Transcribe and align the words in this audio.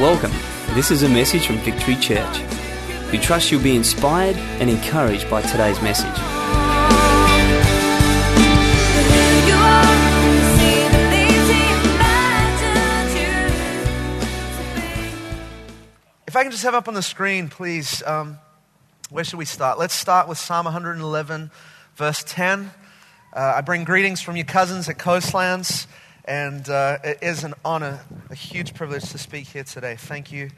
Welcome. 0.00 0.32
This 0.74 0.90
is 0.90 1.02
a 1.02 1.10
message 1.10 1.46
from 1.46 1.58
Victory 1.58 1.94
Church. 1.94 2.40
We 3.12 3.18
trust 3.18 3.52
you'll 3.52 3.62
be 3.62 3.76
inspired 3.76 4.34
and 4.58 4.70
encouraged 4.70 5.28
by 5.28 5.42
today's 5.42 5.78
message. 5.82 6.08
If 16.26 16.34
I 16.34 16.44
can 16.44 16.50
just 16.50 16.62
have 16.62 16.74
up 16.74 16.88
on 16.88 16.94
the 16.94 17.02
screen, 17.02 17.48
please, 17.50 18.02
um, 18.04 18.38
where 19.10 19.22
should 19.22 19.38
we 19.38 19.44
start? 19.44 19.78
Let's 19.78 19.92
start 19.92 20.28
with 20.28 20.38
Psalm 20.38 20.64
111, 20.64 21.50
verse 21.96 22.24
10. 22.26 22.70
Uh, 23.34 23.52
I 23.56 23.60
bring 23.60 23.84
greetings 23.84 24.22
from 24.22 24.36
your 24.36 24.46
cousins 24.46 24.88
at 24.88 24.98
Coastlands, 24.98 25.86
and 26.24 26.68
uh, 26.68 26.98
it 27.02 27.18
is 27.22 27.44
an 27.44 27.54
honor, 27.64 28.00
a 28.30 28.34
huge 28.34 28.74
privilege 28.74 29.10
to 29.10 29.18
speak 29.18 29.48
here 29.48 29.64
today. 29.64 29.96
Thank 29.96 30.32
you 30.32 30.50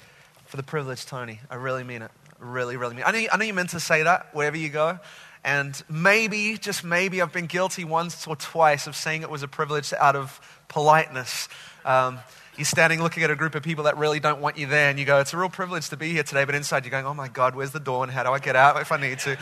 for 0.47 0.57
the 0.57 0.63
privilege, 0.63 1.07
Tony. 1.07 1.41
I 1.51 1.55
really 1.55 1.85
mean 1.85 2.03
it. 2.03 2.11
Really, 2.39 2.77
really 2.77 2.95
mean 2.95 3.05
it. 3.05 3.09
I 3.09 3.13
know, 3.13 3.19
you, 3.19 3.29
I 3.33 3.37
know 3.37 3.45
you 3.45 3.55
meant 3.55 3.71
to 3.71 3.81
say 3.81 4.03
that 4.03 4.35
wherever 4.35 4.57
you 4.57 4.69
go, 4.69 4.99
and 5.45 5.83
maybe, 5.89 6.57
just 6.57 6.85
maybe, 6.85 7.21
I've 7.21 7.33
been 7.33 7.47
guilty 7.47 7.85
once 7.85 8.27
or 8.27 8.37
twice 8.37 8.87
of 8.87 8.95
saying 8.95 9.23
it 9.23 9.31
was 9.31 9.43
a 9.43 9.49
privilege 9.49 9.93
out 9.93 10.15
of 10.15 10.41
politeness. 10.69 11.49
Um, 11.85 12.19
you're 12.57 12.65
standing 12.65 13.03
looking 13.03 13.23
at 13.23 13.31
a 13.31 13.35
group 13.35 13.55
of 13.55 13.63
people 13.63 13.85
that 13.85 13.97
really 13.97 14.21
don't 14.21 14.41
want 14.41 14.59
you 14.59 14.67
there, 14.67 14.91
and 14.91 14.99
you 14.99 15.05
go, 15.05 15.19
It's 15.21 15.33
a 15.33 15.39
real 15.39 15.49
privilege 15.49 15.89
to 15.89 15.97
be 15.97 16.13
here 16.13 16.23
today. 16.23 16.45
But 16.45 16.55
inside, 16.55 16.85
you're 16.85 16.91
going, 16.91 17.07
Oh 17.07 17.15
my 17.15 17.29
God, 17.29 17.57
where's 17.57 17.73
the 17.73 17.81
door, 17.81 18.05
and 18.05 18.13
how 18.13 18.23
do 18.23 18.31
I 18.31 18.39
get 18.39 18.57
out 18.57 18.81
if 18.81 18.93
I 18.93 19.01
need 19.01 19.19
to? 19.21 19.39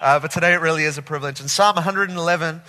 Uh, 0.00 0.18
but 0.18 0.30
today, 0.30 0.52
it 0.52 0.60
really 0.60 0.84
is 0.84 0.98
a 0.98 1.02
privilege. 1.02 1.40
And 1.40 1.50
Psalm 1.50 1.76
111, 1.76 2.60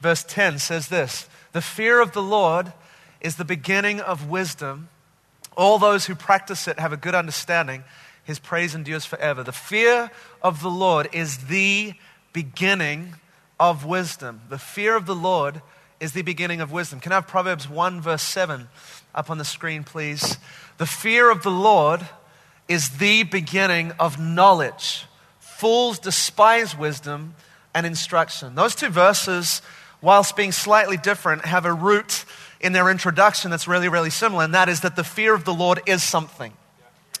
verse 0.00 0.24
10 0.24 0.58
says 0.58 0.88
this 0.88 1.28
The 1.52 1.62
fear 1.62 2.00
of 2.00 2.12
the 2.12 2.22
Lord 2.22 2.72
is 3.20 3.36
the 3.36 3.44
beginning 3.44 4.00
of 4.00 4.28
wisdom. 4.28 4.88
All 5.56 5.78
those 5.78 6.06
who 6.06 6.14
practice 6.14 6.66
it 6.66 6.78
have 6.78 6.92
a 6.92 6.96
good 6.96 7.14
understanding. 7.14 7.84
His 8.24 8.38
praise 8.38 8.74
endures 8.74 9.04
forever. 9.04 9.42
The 9.42 9.52
fear 9.52 10.10
of 10.42 10.62
the 10.62 10.70
Lord 10.70 11.08
is 11.12 11.38
the 11.46 11.94
beginning 12.32 13.16
of 13.60 13.84
wisdom. 13.84 14.40
The 14.48 14.58
fear 14.58 14.96
of 14.96 15.06
the 15.06 15.14
Lord 15.14 15.60
is 16.00 16.12
the 16.12 16.22
beginning 16.22 16.60
of 16.60 16.72
wisdom. 16.72 17.00
Can 17.00 17.12
I 17.12 17.16
have 17.16 17.28
Proverbs 17.28 17.68
1, 17.68 18.00
verse 18.00 18.22
7 18.22 18.68
up 19.14 19.30
on 19.30 19.38
the 19.38 19.44
screen, 19.44 19.84
please? 19.84 20.38
The 20.78 20.86
fear 20.86 21.30
of 21.30 21.42
the 21.42 21.50
Lord 21.50 22.00
is 22.66 22.98
the 22.98 23.22
beginning 23.24 23.92
of 24.00 24.18
knowledge. 24.18 25.06
Fools 25.38 25.98
despise 25.98 26.76
wisdom 26.76 27.34
and 27.74 27.86
instruction. 27.86 28.54
Those 28.54 28.74
two 28.74 28.88
verses, 28.88 29.62
whilst 30.02 30.36
being 30.36 30.52
slightly 30.52 30.98
different, 30.98 31.46
have 31.46 31.64
a 31.64 31.72
root 31.72 32.24
in 32.60 32.72
their 32.72 32.90
introduction 32.90 33.50
that's 33.50 33.66
really, 33.66 33.88
really 33.88 34.10
similar, 34.10 34.44
and 34.44 34.54
that 34.54 34.68
is 34.68 34.80
that 34.80 34.96
the 34.96 35.04
fear 35.04 35.34
of 35.34 35.44
the 35.44 35.54
Lord 35.54 35.80
is 35.86 36.02
something. 36.02 36.52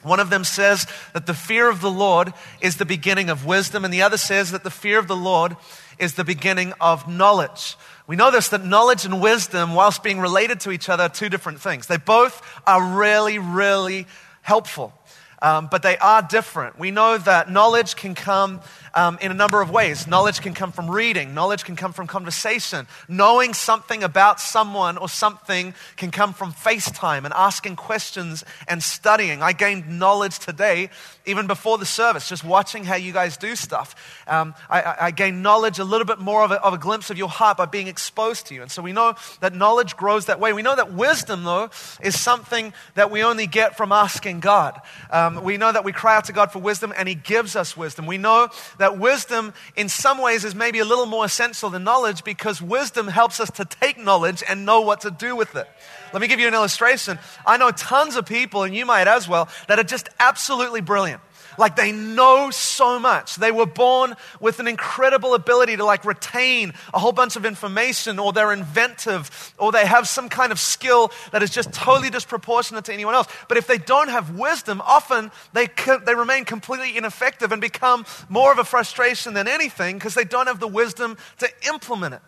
One 0.02 0.20
of 0.20 0.30
them 0.30 0.44
says 0.44 0.86
that 1.14 1.26
the 1.26 1.34
fear 1.34 1.68
of 1.70 1.80
the 1.80 1.90
Lord 1.90 2.32
is 2.60 2.76
the 2.76 2.84
beginning 2.84 3.30
of 3.30 3.46
wisdom, 3.46 3.84
and 3.84 3.94
the 3.94 4.02
other 4.02 4.16
says 4.16 4.50
that 4.50 4.64
the 4.64 4.70
fear 4.70 4.98
of 4.98 5.06
the 5.06 5.16
Lord 5.16 5.56
is 5.98 6.14
the 6.14 6.24
beginning 6.24 6.72
of 6.80 7.08
knowledge. 7.08 7.76
We 8.08 8.16
know 8.16 8.30
this 8.30 8.48
that 8.48 8.64
knowledge 8.64 9.04
and 9.04 9.22
wisdom, 9.22 9.74
whilst 9.74 10.02
being 10.02 10.18
related 10.18 10.60
to 10.60 10.72
each 10.72 10.88
other, 10.88 11.04
are 11.04 11.08
two 11.08 11.28
different 11.28 11.60
things. 11.60 11.86
They 11.86 11.98
both 11.98 12.42
are 12.66 12.98
really, 12.98 13.38
really 13.38 14.06
helpful. 14.42 14.92
Um, 15.40 15.66
but 15.68 15.82
they 15.82 15.98
are 15.98 16.22
different. 16.22 16.78
We 16.78 16.92
know 16.92 17.18
that 17.18 17.50
knowledge 17.50 17.96
can 17.96 18.14
come 18.14 18.60
um, 18.94 19.18
in 19.20 19.30
a 19.30 19.34
number 19.34 19.60
of 19.60 19.70
ways. 19.70 20.06
Knowledge 20.06 20.40
can 20.40 20.54
come 20.54 20.72
from 20.72 20.90
reading, 20.90 21.34
knowledge 21.34 21.64
can 21.64 21.76
come 21.76 21.92
from 21.92 22.06
conversation. 22.06 22.86
Knowing 23.08 23.54
something 23.54 24.02
about 24.02 24.40
someone 24.40 24.98
or 24.98 25.08
something 25.08 25.74
can 25.96 26.10
come 26.10 26.32
from 26.32 26.52
FaceTime 26.52 27.24
and 27.24 27.32
asking 27.34 27.76
questions 27.76 28.44
and 28.68 28.82
studying. 28.82 29.42
I 29.42 29.52
gained 29.52 29.98
knowledge 29.98 30.38
today, 30.38 30.90
even 31.26 31.46
before 31.46 31.78
the 31.78 31.86
service, 31.86 32.28
just 32.28 32.44
watching 32.44 32.84
how 32.84 32.96
you 32.96 33.12
guys 33.12 33.36
do 33.36 33.54
stuff. 33.56 34.24
Um, 34.26 34.54
I, 34.68 34.94
I, 35.00 35.10
gained 35.10 35.42
knowledge, 35.42 35.78
a 35.78 35.84
little 35.84 36.06
bit 36.06 36.18
more 36.18 36.44
of 36.44 36.50
a, 36.50 36.60
of 36.62 36.74
a 36.74 36.78
glimpse 36.78 37.10
of 37.10 37.18
your 37.18 37.28
heart 37.28 37.56
by 37.56 37.66
being 37.66 37.86
exposed 37.86 38.46
to 38.46 38.54
you. 38.54 38.62
And 38.62 38.70
so 38.70 38.82
we 38.82 38.92
know 38.92 39.14
that 39.40 39.54
knowledge 39.54 39.96
grows 39.96 40.26
that 40.26 40.40
way. 40.40 40.52
We 40.52 40.62
know 40.62 40.76
that 40.76 40.92
wisdom, 40.92 41.44
though, 41.44 41.70
is 42.02 42.18
something 42.18 42.72
that 42.94 43.10
we 43.10 43.22
only 43.22 43.46
get 43.46 43.76
from 43.76 43.92
asking 43.92 44.40
God. 44.40 44.80
Um, 45.10 45.42
we 45.42 45.56
know 45.56 45.72
that 45.72 45.84
we 45.84 45.92
cry 45.92 46.16
out 46.16 46.24
to 46.24 46.32
God 46.32 46.52
for 46.52 46.58
wisdom 46.58 46.92
and 46.96 47.08
He 47.08 47.14
gives 47.14 47.56
us 47.56 47.76
wisdom. 47.76 48.06
We 48.06 48.18
know 48.18 48.48
that 48.82 48.98
wisdom, 48.98 49.54
in 49.76 49.88
some 49.88 50.18
ways, 50.18 50.44
is 50.44 50.54
maybe 50.54 50.80
a 50.80 50.84
little 50.84 51.06
more 51.06 51.24
essential 51.24 51.70
than 51.70 51.84
knowledge 51.84 52.24
because 52.24 52.60
wisdom 52.60 53.08
helps 53.08 53.40
us 53.40 53.50
to 53.52 53.64
take 53.64 53.96
knowledge 53.96 54.42
and 54.48 54.66
know 54.66 54.80
what 54.80 55.00
to 55.02 55.10
do 55.10 55.34
with 55.34 55.56
it. 55.56 55.68
Let 56.12 56.20
me 56.20 56.28
give 56.28 56.40
you 56.40 56.48
an 56.48 56.54
illustration. 56.54 57.18
I 57.46 57.56
know 57.56 57.70
tons 57.70 58.16
of 58.16 58.26
people, 58.26 58.64
and 58.64 58.74
you 58.74 58.84
might 58.84 59.08
as 59.08 59.28
well, 59.28 59.48
that 59.68 59.78
are 59.78 59.84
just 59.84 60.08
absolutely 60.20 60.80
brilliant. 60.80 61.22
Like 61.58 61.76
they 61.76 61.92
know 61.92 62.50
so 62.50 62.98
much. 62.98 63.36
They 63.36 63.50
were 63.50 63.66
born 63.66 64.14
with 64.40 64.60
an 64.60 64.68
incredible 64.68 65.34
ability 65.34 65.76
to 65.76 65.84
like 65.84 66.04
retain 66.04 66.72
a 66.92 66.98
whole 66.98 67.12
bunch 67.12 67.36
of 67.36 67.44
information 67.44 68.18
or 68.18 68.32
they're 68.32 68.52
inventive 68.52 69.54
or 69.58 69.72
they 69.72 69.86
have 69.86 70.08
some 70.08 70.28
kind 70.28 70.52
of 70.52 70.58
skill 70.58 71.12
that 71.32 71.42
is 71.42 71.50
just 71.50 71.72
totally 71.72 72.10
disproportionate 72.10 72.84
to 72.86 72.92
anyone 72.92 73.14
else. 73.14 73.28
But 73.48 73.58
if 73.58 73.66
they 73.66 73.78
don't 73.78 74.08
have 74.08 74.36
wisdom, 74.36 74.80
often 74.84 75.30
they, 75.52 75.68
they 76.04 76.14
remain 76.14 76.44
completely 76.44 76.96
ineffective 76.96 77.52
and 77.52 77.60
become 77.60 78.04
more 78.28 78.52
of 78.52 78.58
a 78.58 78.64
frustration 78.64 79.34
than 79.34 79.48
anything 79.48 79.96
because 79.96 80.14
they 80.14 80.24
don't 80.24 80.46
have 80.46 80.60
the 80.60 80.68
wisdom 80.68 81.16
to 81.38 81.48
implement 81.68 82.14
it. 82.14 82.22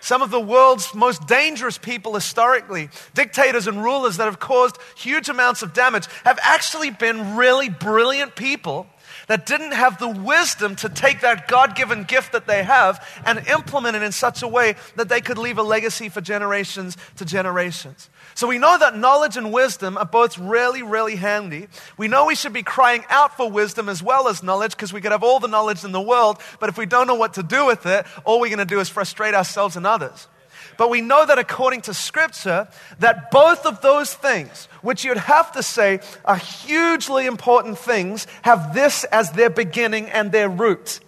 Some 0.00 0.22
of 0.22 0.30
the 0.30 0.40
world's 0.40 0.94
most 0.94 1.26
dangerous 1.26 1.78
people 1.78 2.14
historically, 2.14 2.90
dictators 3.14 3.66
and 3.66 3.82
rulers 3.82 4.16
that 4.16 4.24
have 4.24 4.38
caused 4.38 4.78
huge 4.96 5.28
amounts 5.28 5.62
of 5.62 5.72
damage, 5.72 6.06
have 6.24 6.38
actually 6.42 6.90
been 6.90 7.36
really 7.36 7.68
brilliant 7.68 8.36
people 8.36 8.86
that 9.26 9.46
didn't 9.46 9.72
have 9.72 9.98
the 9.98 10.08
wisdom 10.08 10.74
to 10.76 10.88
take 10.88 11.20
that 11.20 11.48
God 11.48 11.74
given 11.76 12.04
gift 12.04 12.32
that 12.32 12.46
they 12.46 12.62
have 12.62 13.06
and 13.24 13.46
implement 13.48 13.96
it 13.96 14.02
in 14.02 14.12
such 14.12 14.42
a 14.42 14.48
way 14.48 14.74
that 14.96 15.08
they 15.08 15.20
could 15.20 15.38
leave 15.38 15.58
a 15.58 15.62
legacy 15.62 16.08
for 16.08 16.20
generations 16.20 16.96
to 17.16 17.24
generations. 17.24 18.08
So 18.38 18.46
we 18.46 18.58
know 18.58 18.78
that 18.78 18.96
knowledge 18.96 19.36
and 19.36 19.52
wisdom 19.52 19.98
are 19.98 20.04
both 20.04 20.38
really, 20.38 20.84
really 20.84 21.16
handy. 21.16 21.66
We 21.96 22.06
know 22.06 22.26
we 22.26 22.36
should 22.36 22.52
be 22.52 22.62
crying 22.62 23.02
out 23.08 23.36
for 23.36 23.50
wisdom 23.50 23.88
as 23.88 24.00
well 24.00 24.28
as 24.28 24.44
knowledge 24.44 24.76
because 24.76 24.92
we 24.92 25.00
could 25.00 25.10
have 25.10 25.24
all 25.24 25.40
the 25.40 25.48
knowledge 25.48 25.82
in 25.82 25.90
the 25.90 26.00
world, 26.00 26.38
but 26.60 26.68
if 26.68 26.78
we 26.78 26.86
don't 26.86 27.08
know 27.08 27.16
what 27.16 27.34
to 27.34 27.42
do 27.42 27.66
with 27.66 27.84
it, 27.84 28.06
all 28.24 28.38
we're 28.38 28.46
going 28.46 28.60
to 28.60 28.64
do 28.64 28.78
is 28.78 28.88
frustrate 28.88 29.34
ourselves 29.34 29.74
and 29.74 29.84
others. 29.84 30.28
But 30.76 30.88
we 30.88 31.00
know 31.00 31.26
that 31.26 31.40
according 31.40 31.80
to 31.80 31.94
scripture, 31.94 32.68
that 33.00 33.32
both 33.32 33.66
of 33.66 33.80
those 33.80 34.14
things, 34.14 34.68
which 34.82 35.04
you'd 35.04 35.16
have 35.16 35.50
to 35.54 35.62
say 35.64 35.98
are 36.24 36.36
hugely 36.36 37.26
important 37.26 37.76
things, 37.76 38.28
have 38.42 38.72
this 38.72 39.02
as 39.02 39.32
their 39.32 39.50
beginning 39.50 40.10
and 40.10 40.30
their 40.30 40.48
root 40.48 41.00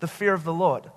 the 0.00 0.08
fear 0.08 0.34
of 0.34 0.42
the 0.42 0.52
Lord. 0.52 0.90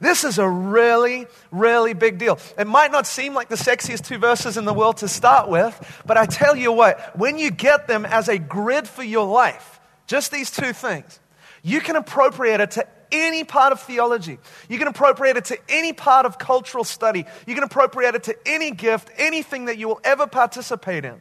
This 0.00 0.24
is 0.24 0.38
a 0.38 0.48
really, 0.48 1.26
really 1.50 1.92
big 1.92 2.18
deal. 2.18 2.38
It 2.58 2.66
might 2.66 2.90
not 2.90 3.06
seem 3.06 3.34
like 3.34 3.48
the 3.48 3.56
sexiest 3.56 4.06
two 4.06 4.16
verses 4.16 4.56
in 4.56 4.64
the 4.64 4.72
world 4.72 4.98
to 4.98 5.08
start 5.08 5.48
with, 5.48 6.02
but 6.06 6.16
I 6.16 6.24
tell 6.24 6.56
you 6.56 6.72
what, 6.72 7.18
when 7.18 7.38
you 7.38 7.50
get 7.50 7.86
them 7.86 8.06
as 8.06 8.28
a 8.28 8.38
grid 8.38 8.88
for 8.88 9.02
your 9.02 9.26
life, 9.26 9.78
just 10.06 10.32
these 10.32 10.50
two 10.50 10.72
things, 10.72 11.20
you 11.62 11.80
can 11.80 11.96
appropriate 11.96 12.60
it 12.60 12.70
to 12.72 12.86
any 13.12 13.44
part 13.44 13.72
of 13.72 13.80
theology. 13.80 14.38
You 14.68 14.78
can 14.78 14.88
appropriate 14.88 15.36
it 15.36 15.44
to 15.46 15.58
any 15.68 15.92
part 15.92 16.24
of 16.24 16.38
cultural 16.38 16.84
study. 16.84 17.26
You 17.46 17.54
can 17.54 17.64
appropriate 17.64 18.14
it 18.14 18.22
to 18.24 18.36
any 18.46 18.70
gift, 18.70 19.10
anything 19.18 19.66
that 19.66 19.76
you 19.76 19.88
will 19.88 20.00
ever 20.02 20.26
participate 20.26 21.04
in. 21.04 21.20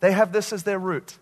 They 0.00 0.12
have 0.12 0.32
this 0.32 0.52
as 0.52 0.64
their 0.64 0.78
root. 0.78 1.16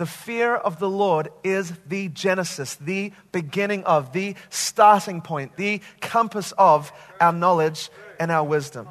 The 0.00 0.06
fear 0.06 0.54
of 0.54 0.78
the 0.78 0.88
Lord 0.88 1.28
is 1.44 1.74
the 1.86 2.08
genesis, 2.08 2.76
the 2.76 3.12
beginning 3.32 3.84
of, 3.84 4.14
the 4.14 4.34
starting 4.48 5.20
point, 5.20 5.58
the 5.58 5.82
compass 6.00 6.54
of 6.56 6.90
our 7.20 7.34
knowledge 7.34 7.90
and 8.18 8.30
our 8.30 8.42
wisdom. 8.42 8.88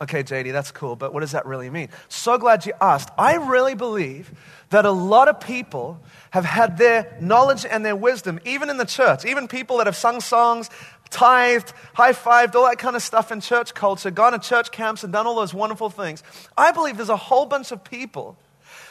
Okay, 0.00 0.22
JD, 0.22 0.52
that's 0.52 0.70
cool, 0.70 0.94
but 0.94 1.12
what 1.12 1.22
does 1.22 1.32
that 1.32 1.44
really 1.44 1.70
mean? 1.70 1.88
So 2.08 2.38
glad 2.38 2.64
you 2.66 2.72
asked. 2.80 3.10
I 3.18 3.34
really 3.34 3.74
believe 3.74 4.30
that 4.70 4.86
a 4.86 4.92
lot 4.92 5.26
of 5.26 5.40
people 5.40 6.00
have 6.30 6.44
had 6.44 6.78
their 6.78 7.16
knowledge 7.20 7.66
and 7.66 7.84
their 7.84 7.96
wisdom, 7.96 8.38
even 8.44 8.70
in 8.70 8.76
the 8.76 8.84
church, 8.86 9.24
even 9.24 9.48
people 9.48 9.78
that 9.78 9.88
have 9.88 9.96
sung 9.96 10.20
songs, 10.20 10.70
tithed, 11.10 11.72
high 11.94 12.12
fived, 12.12 12.54
all 12.54 12.68
that 12.68 12.78
kind 12.78 12.94
of 12.94 13.02
stuff 13.02 13.32
in 13.32 13.40
church 13.40 13.74
culture, 13.74 14.12
gone 14.12 14.30
to 14.34 14.38
church 14.38 14.70
camps 14.70 15.02
and 15.02 15.12
done 15.12 15.26
all 15.26 15.34
those 15.34 15.52
wonderful 15.52 15.90
things. 15.90 16.22
I 16.56 16.70
believe 16.70 16.96
there's 16.96 17.08
a 17.08 17.16
whole 17.16 17.44
bunch 17.44 17.72
of 17.72 17.82
people 17.82 18.36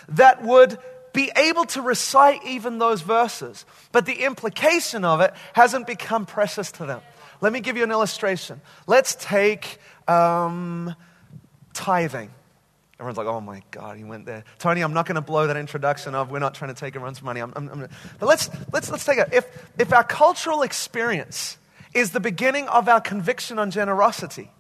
that 0.10 0.44
would 0.44 0.78
be 1.14 1.32
able 1.36 1.66
to 1.66 1.82
recite 1.82 2.44
even 2.46 2.80
those 2.80 3.02
verses, 3.02 3.66
but 3.92 4.06
the 4.06 4.24
implication 4.24 5.04
of 5.06 5.22
it 5.22 5.34
hasn't 5.54 5.88
become 5.88 6.26
precious 6.26 6.72
to 6.74 6.86
them. 6.86 7.02
Let 7.42 7.52
me 7.52 7.60
give 7.60 7.76
you 7.76 7.84
an 7.84 7.92
illustration. 7.92 8.62
Let's 8.88 9.16
take 9.16 9.80
um, 10.08 10.96
tithing. 11.74 12.32
Everyone's 13.00 13.18
like, 13.18 13.28
oh 13.28 13.42
my 13.42 13.64
God, 13.72 13.98
he 13.98 14.04
went 14.04 14.28
there. 14.28 14.44
Tony, 14.60 14.82
I'm 14.82 14.94
not 14.94 15.08
going 15.08 15.16
to 15.16 15.22
blow 15.22 15.48
that 15.48 15.58
introduction 15.58 16.14
of 16.14 16.30
we're 16.30 16.38
not 16.38 16.54
trying 16.54 16.74
to 16.74 16.80
take 16.80 16.96
everyone's 16.96 17.24
money. 17.24 17.40
I'm, 17.40 17.52
I'm, 17.56 17.70
I'm 17.70 17.90
but 18.20 18.28
let's, 18.28 18.50
let's, 18.72 18.92
let's 18.92 19.04
take 19.06 19.18
it. 19.18 19.30
If, 19.34 19.48
if 19.80 19.92
our 19.92 20.04
cultural 20.04 20.62
experience 20.62 21.58
is 21.96 22.12
the 22.12 22.20
beginning 22.20 22.68
of 22.68 22.88
our 22.88 23.02
conviction 23.02 23.58
on 23.58 23.72
generosity, 23.72 24.52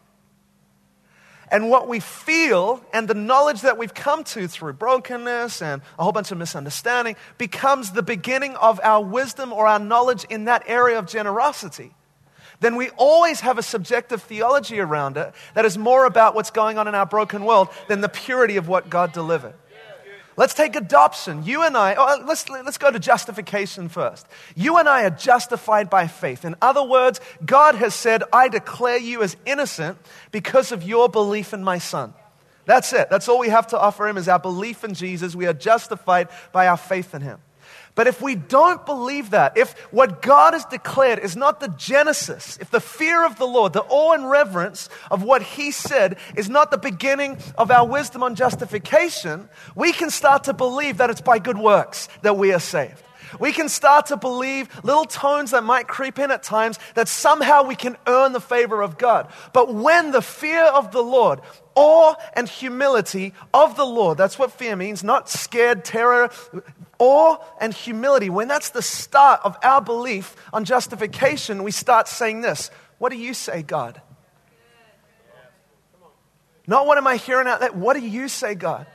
and 1.52 1.70
what 1.70 1.88
we 1.88 2.00
feel 2.00 2.82
and 2.94 3.08
the 3.08 3.14
knowledge 3.14 3.62
that 3.62 3.78
we've 3.78 3.94
come 3.94 4.24
to 4.24 4.48
through 4.48 4.74
brokenness 4.74 5.62
and 5.62 5.82
a 6.00 6.04
whole 6.04 6.14
bunch 6.14 6.32
of 6.32 6.38
misunderstanding 6.38 7.18
becomes 7.38 7.92
the 7.92 8.02
beginning 8.02 8.56
of 8.56 8.80
our 8.84 9.04
wisdom 9.04 9.52
or 9.52 9.68
our 9.68 9.80
knowledge 9.80 10.26
in 10.30 10.46
that 10.46 10.64
area 10.66 10.98
of 10.98 11.06
generosity, 11.06 11.94
then 12.62 12.76
we 12.76 12.90
always 12.92 13.42
have 13.42 13.58
a 13.58 13.64
subjective 13.64 14.22
theology 14.24 14.80
around 14.80 15.18
it 15.18 15.34
that 15.56 15.66
is 15.66 15.78
more 15.78 16.06
about 16.06 16.36
what's 16.36 16.52
going 16.52 16.78
on 16.78 16.88
in 16.88 16.96
our 16.96 17.06
broken 17.06 17.44
world 17.44 17.68
than 17.88 18.02
the 18.02 18.10
purity 18.10 18.56
of 18.56 18.68
what 18.68 18.90
God 18.90 19.12
delivered. 19.12 19.54
Let's 20.42 20.56
take 20.56 20.76
adoption. 20.76 21.44
You 21.46 21.62
and 21.62 21.78
I, 21.78 21.94
oh, 21.94 22.24
let's, 22.26 22.50
let's 22.50 22.80
go 22.80 22.90
to 22.90 22.98
justification 22.98 23.90
first. 23.90 24.26
You 24.56 24.78
and 24.80 24.90
I 24.90 25.04
are 25.04 25.12
justified 25.12 25.88
by 25.88 26.08
faith. 26.08 26.46
In 26.46 26.56
other 26.64 26.82
words, 26.84 27.22
God 27.46 27.76
has 27.76 27.94
said, 27.94 28.24
I 28.34 28.50
declare 28.50 28.98
you 28.98 29.22
as 29.22 29.38
innocent 29.46 30.00
because 30.32 30.72
of 30.72 30.82
your 30.82 31.10
belief 31.10 31.54
in 31.54 31.64
my 31.64 31.78
son. 31.78 32.16
That's 32.66 32.92
it. 32.92 33.08
That's 33.12 33.30
all 33.30 33.38
we 33.38 33.50
have 33.50 33.68
to 33.68 33.80
offer 33.80 34.08
him 34.08 34.18
is 34.18 34.28
our 34.28 34.40
belief 34.40 34.84
in 34.84 34.96
Jesus. 34.96 35.36
We 35.36 35.46
are 35.46 35.54
justified 35.54 36.30
by 36.52 36.66
our 36.66 36.78
faith 36.78 37.14
in 37.14 37.22
him. 37.22 37.38
But 37.94 38.08
if 38.08 38.22
we 38.22 38.36
don't 38.36 38.86
believe 38.86 39.32
that, 39.32 39.58
if 39.58 39.78
what 39.92 40.22
God 40.22 40.54
has 40.54 40.66
declared 40.66 41.20
is 41.20 41.36
not 41.36 41.60
the 41.60 41.68
genesis, 41.68 42.58
if 42.62 42.72
the 42.72 42.80
fear 42.80 43.26
of 43.26 43.38
the 43.38 43.46
Lord, 43.46 43.74
the 43.74 43.84
awe 43.84 44.14
and 44.14 44.30
reverence 44.30 44.90
of 45.10 45.24
what 45.24 45.42
He 45.42 45.72
said 45.72 46.18
is 46.36 46.50
not 46.50 46.72
the 46.72 46.78
beginning 46.78 47.38
of 47.58 47.70
our 47.70 47.86
wisdom 47.86 48.24
on 48.24 48.36
justification, 48.36 49.50
we 49.76 49.92
can 49.92 50.10
start 50.10 50.46
to 50.46 50.54
believe 50.54 50.98
that 50.98 51.10
it's 51.10 51.22
by 51.22 51.40
good 51.40 51.58
works 51.58 52.08
that 52.22 52.38
we 52.38 52.54
are 52.54 52.60
saved. 52.60 53.04
We 53.40 53.52
can 53.52 53.70
start 53.70 54.08
to 54.08 54.18
believe 54.18 54.70
little 54.84 55.06
tones 55.06 55.52
that 55.52 55.64
might 55.64 55.88
creep 55.88 56.20
in 56.20 56.32
at 56.32 56.44
times 56.44 56.80
that 56.96 57.08
somehow 57.08 57.64
we 57.64 57.76
can 57.76 57.98
earn 58.08 58.34
the 58.34 58.42
favor 58.42 58.82
of 58.82 58.98
God. 58.98 59.32
But 59.54 59.74
when 59.74 60.12
the 60.12 60.22
fear 60.22 60.64
of 60.64 60.92
the 60.92 61.02
Lord, 61.02 61.40
awe 61.76 62.16
and 62.34 62.50
humility 62.50 63.34
of 63.54 63.78
the 63.78 63.86
Lord, 63.86 64.18
that's 64.18 64.38
what 64.38 64.52
fear 64.52 64.76
means, 64.76 65.04
not 65.04 65.30
scared 65.30 65.86
terror, 65.86 66.30
awe 67.02 67.38
and 67.60 67.74
humility, 67.74 68.30
when 68.30 68.48
that's 68.48 68.70
the 68.70 68.82
start 68.82 69.42
of 69.44 69.58
our 69.64 69.82
belief 69.82 70.36
on 70.54 70.66
justification, 70.66 71.64
we 71.64 71.72
start 71.72 72.08
saying 72.08 72.42
this 72.42 72.70
What 73.00 73.12
do 73.12 73.18
you 73.18 73.34
say, 73.34 73.64
God? 73.64 74.00
Not 76.68 76.86
what 76.86 77.00
am 77.00 77.08
I 77.08 77.18
hearing 77.18 77.48
out 77.48 77.60
there? 77.60 77.72
What 77.72 77.98
do 77.98 78.06
you 78.06 78.28
say, 78.28 78.54
God? 78.54 78.86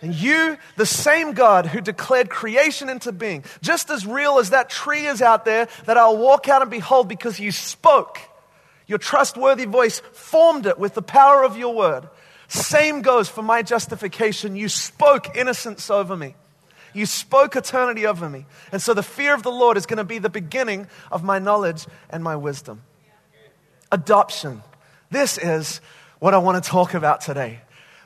And 0.00 0.14
you, 0.14 0.56
the 0.76 0.86
same 0.86 1.32
God 1.32 1.66
who 1.66 1.80
declared 1.80 2.30
creation 2.30 2.88
into 2.88 3.10
being, 3.10 3.44
just 3.62 3.90
as 3.90 4.06
real 4.06 4.38
as 4.38 4.50
that 4.50 4.70
tree 4.70 5.06
is 5.06 5.20
out 5.20 5.44
there 5.44 5.68
that 5.86 5.96
I'll 5.96 6.18
walk 6.18 6.48
out 6.48 6.62
and 6.62 6.70
behold 6.70 7.08
because 7.08 7.40
you 7.40 7.50
spoke, 7.50 8.20
your 8.86 8.98
trustworthy 8.98 9.64
voice 9.64 10.00
formed 10.12 10.66
it 10.66 10.78
with 10.78 10.94
the 10.94 11.02
power 11.02 11.42
of 11.42 11.56
your 11.56 11.74
word. 11.74 12.08
Same 12.46 13.02
goes 13.02 13.28
for 13.28 13.42
my 13.42 13.62
justification. 13.62 14.54
You 14.54 14.68
spoke 14.68 15.36
innocence 15.36 15.90
over 15.90 16.16
me. 16.16 16.36
You 16.96 17.06
spoke 17.06 17.56
eternity 17.56 18.06
over 18.06 18.28
me. 18.28 18.46
And 18.72 18.80
so 18.80 18.94
the 18.94 19.02
fear 19.02 19.34
of 19.34 19.42
the 19.42 19.50
Lord 19.50 19.76
is 19.76 19.84
going 19.84 19.98
to 19.98 20.04
be 20.04 20.18
the 20.18 20.30
beginning 20.30 20.88
of 21.12 21.22
my 21.22 21.38
knowledge 21.38 21.86
and 22.08 22.24
my 22.24 22.36
wisdom. 22.36 22.82
Adoption. 23.92 24.62
This 25.10 25.36
is 25.38 25.80
what 26.18 26.32
I 26.32 26.38
want 26.38 26.62
to 26.62 26.68
talk 26.68 26.94
about 26.94 27.20
today. 27.20 27.60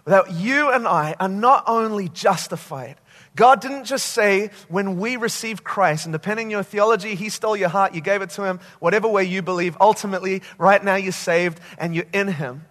That 0.06 0.32
you 0.32 0.70
and 0.70 0.88
I 0.88 1.14
are 1.20 1.28
not 1.28 1.64
only 1.68 2.08
justified, 2.08 2.96
God 3.36 3.60
didn't 3.60 3.84
just 3.84 4.08
say 4.08 4.50
when 4.68 4.98
we 4.98 5.16
received 5.16 5.62
Christ, 5.62 6.04
and 6.04 6.12
depending 6.12 6.48
on 6.48 6.50
your 6.50 6.62
theology, 6.64 7.14
He 7.14 7.28
stole 7.28 7.56
your 7.56 7.68
heart, 7.68 7.94
you 7.94 8.00
gave 8.00 8.22
it 8.22 8.30
to 8.30 8.42
Him, 8.42 8.58
whatever 8.80 9.06
way 9.06 9.24
you 9.24 9.40
believe, 9.40 9.76
ultimately, 9.80 10.42
right 10.58 10.82
now 10.82 10.96
you're 10.96 11.12
saved 11.12 11.60
and 11.78 11.94
you're 11.94 12.06
in 12.12 12.26
Him. 12.28 12.64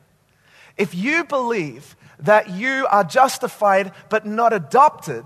If 0.76 0.94
you 0.94 1.24
believe 1.24 1.96
that 2.20 2.50
you 2.50 2.88
are 2.92 3.04
justified 3.04 3.94
but 4.10 4.26
not 4.26 4.52
adopted, 4.52 5.26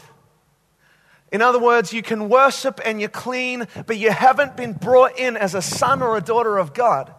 in 1.33 1.41
other 1.41 1.57
words, 1.57 1.91
you 1.91 2.03
can 2.03 2.29
worship 2.29 2.79
and 2.85 2.99
you're 2.99 3.09
clean, 3.09 3.67
but 3.87 3.97
you 3.97 4.11
haven't 4.11 4.55
been 4.55 4.73
brought 4.73 5.17
in 5.17 5.35
as 5.35 5.55
a 5.55 5.63
son 5.63 6.03
or 6.03 6.15
a 6.15 6.21
daughter 6.21 6.59
of 6.59 6.75
God. 6.75 7.11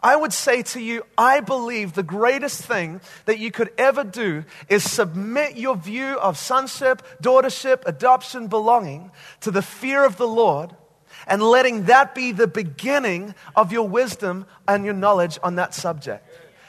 I 0.00 0.14
would 0.14 0.32
say 0.32 0.62
to 0.62 0.80
you, 0.80 1.02
I 1.18 1.40
believe 1.40 1.92
the 1.92 2.04
greatest 2.04 2.64
thing 2.64 3.00
that 3.24 3.40
you 3.40 3.50
could 3.50 3.72
ever 3.76 4.04
do 4.04 4.44
is 4.68 4.88
submit 4.88 5.56
your 5.56 5.74
view 5.74 6.16
of 6.20 6.38
sonship, 6.38 7.02
daughtership, 7.20 7.82
adoption, 7.84 8.46
belonging 8.46 9.10
to 9.40 9.50
the 9.50 9.60
fear 9.60 10.04
of 10.04 10.18
the 10.18 10.28
Lord 10.28 10.76
and 11.26 11.42
letting 11.42 11.86
that 11.86 12.14
be 12.14 12.30
the 12.30 12.46
beginning 12.46 13.34
of 13.56 13.72
your 13.72 13.88
wisdom 13.88 14.46
and 14.68 14.84
your 14.84 14.94
knowledge 14.94 15.36
on 15.42 15.56
that 15.56 15.74
subject. 15.74 16.24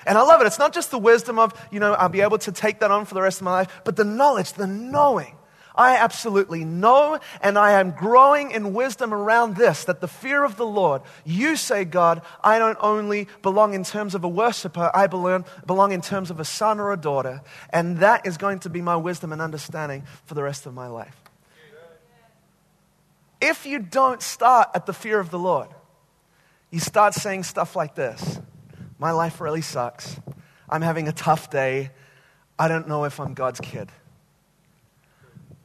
And 0.08 0.18
I 0.18 0.24
love 0.24 0.42
it. 0.42 0.48
It's 0.48 0.58
not 0.58 0.74
just 0.74 0.90
the 0.90 0.98
wisdom 0.98 1.38
of, 1.38 1.54
you 1.72 1.80
know, 1.80 1.94
I'll 1.94 2.10
be 2.10 2.22
able 2.22 2.40
to 2.40 2.52
take 2.52 2.80
that 2.80 2.90
on 2.90 3.06
for 3.06 3.14
the 3.14 3.22
rest 3.22 3.42
of 3.42 3.46
my 3.46 3.52
life, 3.52 3.82
but 3.86 3.96
the 3.96 4.06
knowledge, 4.06 4.54
the 4.54 4.66
knowing 4.66 5.36
I 5.80 5.96
absolutely 5.96 6.66
know 6.66 7.20
and 7.42 7.58
I 7.58 7.80
am 7.80 7.92
growing 7.92 8.52
in 8.52 8.74
wisdom 8.74 9.14
around 9.14 9.56
this 9.56 9.86
that 9.86 10.02
the 10.02 10.10
fear 10.10 10.44
of 10.44 10.58
the 10.58 10.66
Lord, 10.66 11.04
you 11.24 11.56
say, 11.56 11.86
God, 11.86 12.22
I 12.44 12.60
don't 12.60 12.78
only 12.82 13.30
belong 13.42 13.74
in 13.74 13.86
terms 13.86 14.14
of 14.14 14.26
a 14.26 14.28
worshiper, 14.28 14.92
I 14.94 15.08
belong, 15.08 15.46
belong 15.66 15.94
in 15.94 16.02
terms 16.02 16.32
of 16.32 16.42
a 16.42 16.44
son 16.44 16.82
or 16.82 16.92
a 16.92 16.98
daughter. 16.98 17.42
And 17.70 18.00
that 18.00 18.28
is 18.28 18.36
going 18.36 18.60
to 18.60 18.70
be 18.70 18.82
my 18.82 18.98
wisdom 18.98 19.32
and 19.32 19.42
understanding 19.42 20.04
for 20.26 20.34
the 20.34 20.44
rest 20.44 20.66
of 20.66 20.74
my 20.74 20.88
life. 20.88 21.16
If 23.40 23.66
you 23.66 23.80
don't 23.80 24.22
start 24.22 24.72
at 24.76 24.86
the 24.86 24.92
fear 24.92 25.18
of 25.18 25.32
the 25.32 25.40
Lord, 25.40 25.70
you 26.72 26.82
start 26.82 27.14
saying 27.14 27.44
stuff 27.44 27.78
like 27.78 27.96
this 27.96 28.42
My 29.00 29.12
life 29.12 29.40
really 29.40 29.62
sucks. 29.62 30.20
I'm 30.68 30.82
having 30.82 31.08
a 31.08 31.14
tough 31.14 31.50
day. 31.50 31.92
I 32.60 32.68
don't 32.68 32.90
know 32.90 33.06
if 33.06 33.22
I'm 33.22 33.34
God's 33.34 33.62
kid. 33.62 33.90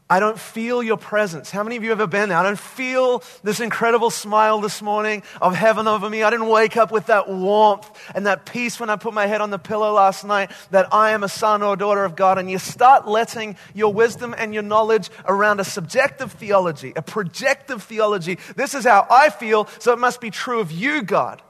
I 0.08 0.20
don't 0.20 0.38
feel 0.38 0.82
your 0.82 0.98
presence. 0.98 1.50
How 1.50 1.62
many 1.62 1.76
of 1.76 1.82
you 1.82 1.88
have 1.88 2.00
ever 2.00 2.06
been 2.06 2.28
there? 2.28 2.36
I 2.36 2.42
don't 2.42 2.58
feel 2.58 3.22
this 3.42 3.60
incredible 3.60 4.10
smile 4.10 4.60
this 4.60 4.82
morning 4.82 5.22
of 5.40 5.54
heaven 5.54 5.88
over 5.88 6.10
me. 6.10 6.22
I 6.22 6.28
didn't 6.28 6.48
wake 6.48 6.76
up 6.76 6.92
with 6.92 7.06
that 7.06 7.26
warmth 7.30 7.90
and 8.14 8.26
that 8.26 8.44
peace 8.44 8.78
when 8.78 8.90
I 8.90 8.96
put 8.96 9.14
my 9.14 9.26
head 9.26 9.40
on 9.40 9.48
the 9.48 9.58
pillow 9.58 9.94
last 9.94 10.22
night 10.22 10.50
that 10.70 10.92
I 10.92 11.12
am 11.12 11.24
a 11.24 11.28
son 11.28 11.62
or 11.62 11.72
a 11.72 11.78
daughter 11.78 12.04
of 12.04 12.16
God. 12.16 12.36
And 12.36 12.50
you 12.50 12.58
start 12.58 13.08
letting 13.08 13.56
your 13.72 13.94
wisdom 13.94 14.34
and 14.36 14.52
your 14.52 14.62
knowledge 14.62 15.08
around 15.24 15.60
a 15.60 15.64
subjective 15.64 16.32
theology, 16.32 16.92
a 16.96 17.02
projective 17.02 17.82
theology. 17.82 18.38
This 18.56 18.74
is 18.74 18.84
how 18.84 19.06
I 19.10 19.30
feel, 19.30 19.68
so 19.78 19.94
it 19.94 19.98
must 19.98 20.20
be 20.20 20.30
true 20.30 20.60
of 20.60 20.70
you, 20.70 21.00
God. 21.00 21.40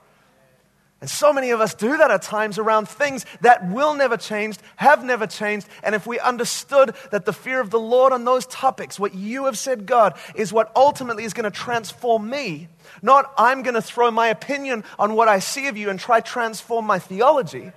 And 1.04 1.10
so 1.10 1.34
many 1.34 1.50
of 1.50 1.60
us 1.60 1.74
do 1.74 1.98
that 1.98 2.10
at 2.10 2.22
times 2.22 2.56
around 2.56 2.88
things 2.88 3.26
that 3.42 3.68
will 3.68 3.92
never 3.92 4.16
change, 4.16 4.56
have 4.76 5.04
never 5.04 5.26
changed. 5.26 5.68
And 5.82 5.94
if 5.94 6.06
we 6.06 6.18
understood 6.18 6.94
that 7.10 7.26
the 7.26 7.32
fear 7.34 7.60
of 7.60 7.68
the 7.68 7.78
Lord 7.78 8.14
on 8.14 8.24
those 8.24 8.46
topics, 8.46 8.98
what 8.98 9.14
you 9.14 9.44
have 9.44 9.58
said, 9.58 9.84
God, 9.84 10.16
is 10.34 10.50
what 10.50 10.72
ultimately 10.74 11.24
is 11.24 11.34
going 11.34 11.44
to 11.44 11.50
transform 11.50 12.30
me, 12.30 12.68
not 13.02 13.30
I'm 13.36 13.62
going 13.62 13.74
to 13.74 13.82
throw 13.82 14.10
my 14.10 14.28
opinion 14.28 14.82
on 14.98 15.14
what 15.14 15.28
I 15.28 15.40
see 15.40 15.66
of 15.66 15.76
you 15.76 15.90
and 15.90 16.00
try 16.00 16.20
transform 16.20 16.86
my 16.86 16.98
theology, 16.98 17.72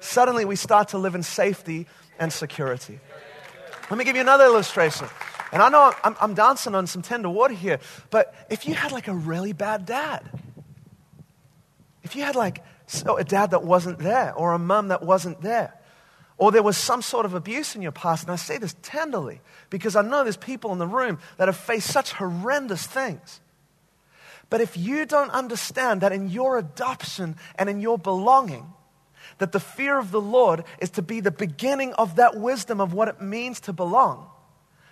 suddenly 0.00 0.44
we 0.44 0.56
start 0.56 0.88
to 0.88 0.98
live 0.98 1.14
in 1.14 1.22
safety 1.22 1.86
and 2.18 2.32
security. 2.32 2.98
Let 3.88 3.98
me 3.98 4.04
give 4.04 4.16
you 4.16 4.22
another 4.22 4.46
illustration. 4.46 5.06
And 5.52 5.62
I 5.62 5.68
know 5.68 5.92
I'm, 6.02 6.16
I'm 6.20 6.34
dancing 6.34 6.74
on 6.74 6.88
some 6.88 7.02
tender 7.02 7.28
water 7.30 7.54
here, 7.54 7.78
but 8.10 8.34
if 8.50 8.66
you 8.66 8.74
had 8.74 8.90
like 8.90 9.06
a 9.06 9.14
really 9.14 9.52
bad 9.52 9.86
dad, 9.86 10.28
if 12.02 12.16
you 12.16 12.22
had 12.22 12.36
like 12.36 12.62
oh, 13.06 13.16
a 13.16 13.24
dad 13.24 13.50
that 13.50 13.64
wasn't 13.64 13.98
there 13.98 14.34
or 14.34 14.52
a 14.52 14.58
mum 14.58 14.88
that 14.88 15.02
wasn't 15.02 15.40
there, 15.40 15.74
or 16.38 16.50
there 16.50 16.62
was 16.62 16.76
some 16.76 17.02
sort 17.02 17.26
of 17.26 17.34
abuse 17.34 17.76
in 17.76 17.82
your 17.82 17.92
past, 17.92 18.24
and 18.24 18.32
I 18.32 18.36
say 18.36 18.58
this 18.58 18.74
tenderly 18.82 19.40
because 19.70 19.94
I 19.94 20.02
know 20.02 20.22
there's 20.22 20.36
people 20.36 20.72
in 20.72 20.78
the 20.78 20.86
room 20.86 21.18
that 21.36 21.48
have 21.48 21.56
faced 21.56 21.88
such 21.88 22.12
horrendous 22.12 22.86
things. 22.86 23.40
But 24.50 24.60
if 24.60 24.76
you 24.76 25.06
don't 25.06 25.30
understand 25.30 26.00
that 26.00 26.12
in 26.12 26.28
your 26.28 26.58
adoption 26.58 27.36
and 27.56 27.70
in 27.70 27.80
your 27.80 27.98
belonging, 27.98 28.66
that 29.38 29.52
the 29.52 29.60
fear 29.60 29.98
of 29.98 30.10
the 30.10 30.20
Lord 30.20 30.64
is 30.78 30.90
to 30.90 31.02
be 31.02 31.20
the 31.20 31.30
beginning 31.30 31.94
of 31.94 32.16
that 32.16 32.36
wisdom 32.36 32.80
of 32.80 32.92
what 32.92 33.08
it 33.08 33.20
means 33.20 33.60
to 33.60 33.72
belong, 33.72 34.26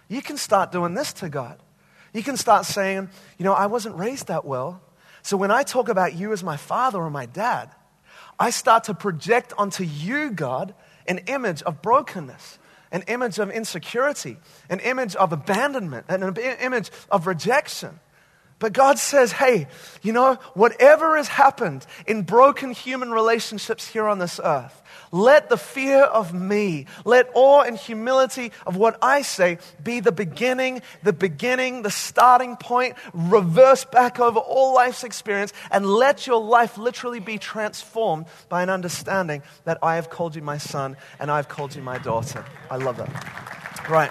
you 0.09 0.23
can 0.23 0.37
start 0.37 0.73
doing 0.73 0.95
this 0.95 1.13
to 1.15 1.29
God. 1.29 1.61
You 2.13 2.23
can 2.23 2.37
start 2.37 2.65
saying, 2.65 3.11
you 3.39 3.45
know, 3.45 3.53
I 3.53 3.67
wasn't 3.67 3.97
raised 3.97 4.29
that 4.29 4.45
well. 4.45 4.81
So 5.23 5.37
when 5.37 5.51
I 5.51 5.63
talk 5.63 5.89
about 5.89 6.15
you 6.15 6.33
as 6.33 6.43
my 6.43 6.57
father 6.57 6.99
or 6.99 7.11
my 7.11 7.27
dad, 7.27 7.71
I 8.39 8.51
start 8.51 8.85
to 8.85 8.95
project 8.95 9.53
onto 9.59 9.85
you, 9.85 10.31
God, 10.31 10.75
an 11.07 11.19
image 11.27 11.63
of 11.63 11.83
brokenness, 11.83 12.59
an 12.91 13.03
image 13.03 13.39
of 13.39 13.51
insecurity, 13.51 14.39
an 14.69 14.81
image 14.81 15.15
of 15.17 15.33
abandonment, 15.33 16.07
an 16.09 16.37
image 16.37 16.91
of 17.11 17.27
rejection. 17.27 18.01
But 18.61 18.75
God 18.75 18.99
says, 18.99 19.33
hey, 19.33 19.67
you 20.03 20.13
know, 20.13 20.35
whatever 20.55 21.17
has 21.17 21.29
happened 21.29 21.87
in 22.07 22.23
broken 22.23 22.73
human 22.73 23.11
relationships 23.11 23.89
here 23.89 24.07
on 24.07 24.19
this 24.19 24.39
earth, 24.45 24.83
let 25.13 25.49
the 25.49 25.57
fear 25.57 26.03
of 26.03 26.35
me, 26.35 26.87
let 27.07 27.31
awe 27.35 27.63
and 27.63 27.77
humility 27.77 28.53
of 28.67 28.77
what 28.77 28.99
I 29.03 29.23
say 29.23 29.59
be 29.83 30.01
the 30.01 30.13
beginning, 30.13 30.83
the 31.03 31.15
beginning, 31.15 31.83
the 31.83 31.91
starting 31.91 32.57
point, 32.57 32.97
reverse 33.15 33.87
back 33.87 34.21
over 34.21 34.39
all 34.39 34.75
life's 34.75 35.05
experience, 35.05 35.55
and 35.71 35.87
let 35.87 36.27
your 36.27 36.41
life 36.41 36.77
literally 36.77 37.19
be 37.19 37.39
transformed 37.39 38.27
by 38.51 38.63
an 38.63 38.69
understanding 38.69 39.43
that 39.65 39.79
I 39.83 39.97
have 39.97 40.11
called 40.11 40.37
you 40.37 40.43
my 40.43 40.59
son 40.59 40.99
and 41.19 41.31
I've 41.31 41.49
called 41.49 41.75
you 41.75 41.83
my 41.83 41.97
daughter. 41.97 42.45
I 42.71 42.77
love 42.77 42.99
that. 42.99 43.89
Right. 43.89 44.11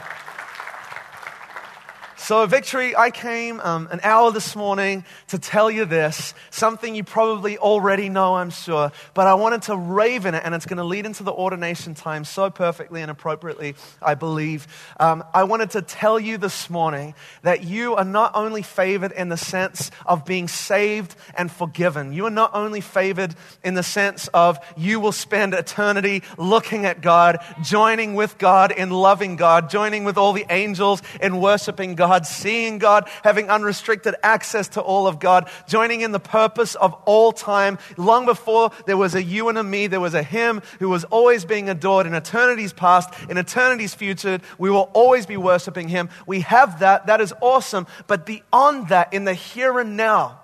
So, 2.22 2.46
Victory, 2.46 2.98
I 2.98 3.12
came 3.12 3.62
um, 3.62 3.88
an 3.92 4.02
hour 4.04 4.30
this 4.30 4.54
morning 4.54 5.06
to 5.30 5.40
tell 5.40 5.72
you 5.72 5.86
this, 5.86 6.34
something 6.50 6.94
you 6.94 7.06
probably 7.06 7.58
already 7.58 8.10
know, 8.10 8.36
I'm 8.36 8.50
sure, 8.50 8.92
but 9.14 9.26
I 9.26 9.36
wanted 9.36 9.62
to 9.64 9.78
rave 9.78 10.26
in 10.26 10.36
it, 10.36 10.42
and 10.44 10.54
it's 10.54 10.66
going 10.66 10.78
to 10.78 10.84
lead 10.84 11.06
into 11.06 11.24
the 11.24 11.32
ordination 11.32 11.96
time 11.96 12.26
so 12.26 12.50
perfectly 12.50 13.02
and 13.02 13.10
appropriately, 13.10 13.76
I 14.02 14.16
believe. 14.16 14.68
Um, 15.00 15.24
I 15.34 15.46
wanted 15.46 15.72
to 15.72 15.82
tell 15.82 16.20
you 16.20 16.38
this 16.38 16.70
morning 16.70 17.16
that 17.44 17.64
you 17.64 17.96
are 17.96 18.04
not 18.04 18.36
only 18.36 18.64
favored 18.64 19.14
in 19.14 19.30
the 19.30 19.38
sense 19.38 19.90
of 20.06 20.26
being 20.26 20.50
saved 20.50 21.16
and 21.36 21.50
forgiven, 21.50 22.12
you 22.12 22.26
are 22.26 22.30
not 22.30 22.52
only 22.54 22.82
favored 22.82 23.34
in 23.64 23.76
the 23.76 23.82
sense 23.82 24.28
of 24.34 24.60
you 24.76 25.00
will 25.00 25.14
spend 25.14 25.54
eternity 25.54 26.24
looking 26.38 26.86
at 26.86 27.02
God, 27.02 27.40
joining 27.64 28.14
with 28.14 28.38
God 28.38 28.74
in 28.74 28.90
loving 28.90 29.38
God, 29.38 29.70
joining 29.70 30.04
with 30.04 30.18
all 30.18 30.34
the 30.34 30.46
angels 30.50 31.02
in 31.22 31.40
worshiping 31.40 31.96
God 31.96 32.09
God, 32.10 32.26
seeing 32.26 32.80
God, 32.80 33.08
having 33.24 33.52
unrestricted 33.52 34.16
access 34.24 34.68
to 34.70 34.82
all 34.82 35.06
of 35.06 35.20
God, 35.20 35.48
joining 35.68 36.02
in 36.02 36.12
the 36.12 36.20
purpose 36.20 36.74
of 36.74 36.96
all 37.06 37.32
time. 37.32 37.78
Long 37.98 38.26
before 38.26 38.72
there 38.88 38.98
was 38.98 39.14
a 39.14 39.22
you 39.22 39.48
and 39.48 39.60
a 39.60 39.64
me, 39.64 39.86
there 39.86 40.00
was 40.00 40.16
a 40.16 40.24
Him 40.24 40.64
who 40.80 40.90
was 40.90 41.04
always 41.04 41.46
being 41.46 41.70
adored 41.70 42.08
in 42.08 42.16
eternity's 42.16 42.74
past, 42.74 43.14
in 43.30 43.38
eternity's 43.38 43.94
future. 43.94 44.40
We 44.58 44.72
will 44.72 44.90
always 44.94 45.28
be 45.28 45.38
worshiping 45.38 45.88
Him. 45.88 46.10
We 46.26 46.40
have 46.42 46.80
that. 46.80 47.06
That 47.06 47.22
is 47.22 47.32
awesome. 47.42 47.86
But 48.08 48.26
beyond 48.26 48.88
that, 48.90 49.14
in 49.14 49.26
the 49.26 49.36
here 49.36 49.78
and 49.78 49.96
now, 49.96 50.40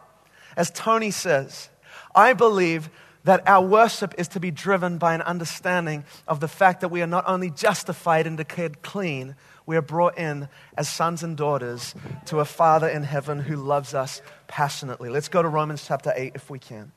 as 0.55 0.69
Tony 0.69 1.10
says, 1.10 1.69
I 2.13 2.34
believe 2.34 2.91
that 3.24 3.41
our 3.50 3.65
worship 3.65 4.13
is 4.19 4.27
to 4.27 4.39
be 4.39 4.51
driven 4.51 5.00
by 5.00 5.15
an 5.15 5.24
understanding 5.24 6.05
of 6.27 6.41
the 6.41 6.48
fact 6.48 6.81
that 6.81 6.89
we 6.89 7.01
are 7.01 7.07
not 7.07 7.24
only 7.25 7.50
justified 7.50 8.27
and 8.27 8.38
declared 8.38 8.84
clean, 8.84 9.36
we 9.65 9.77
are 9.77 9.81
brought 9.81 10.17
in 10.17 10.48
as 10.77 10.88
sons 10.88 11.24
and 11.24 11.36
daughters 11.36 11.95
to 12.25 12.39
a 12.39 12.45
Father 12.45 12.88
in 12.88 13.03
heaven 13.03 13.39
who 13.39 13.55
loves 13.55 13.93
us 13.93 14.22
passionately. 14.48 15.10
Let's 15.10 15.27
go 15.27 15.41
to 15.41 15.50
Romans 15.50 15.86
chapter 15.88 16.13
8 16.15 16.34
if 16.36 16.50
we 16.50 16.60
can. 16.60 16.91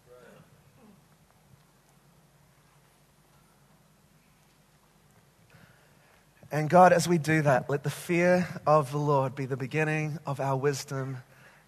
And 6.51 6.71
God, 6.71 6.95
as 6.95 7.07
we 7.07 7.19
do 7.19 7.43
that, 7.43 7.69
let 7.69 7.85
the 7.85 7.91
fear 7.91 8.49
of 8.67 8.91
the 8.91 8.99
Lord 8.99 9.35
be 9.35 9.45
the 9.45 9.57
beginning 9.57 10.19
of 10.25 10.41
our 10.41 10.57
wisdom 10.57 11.19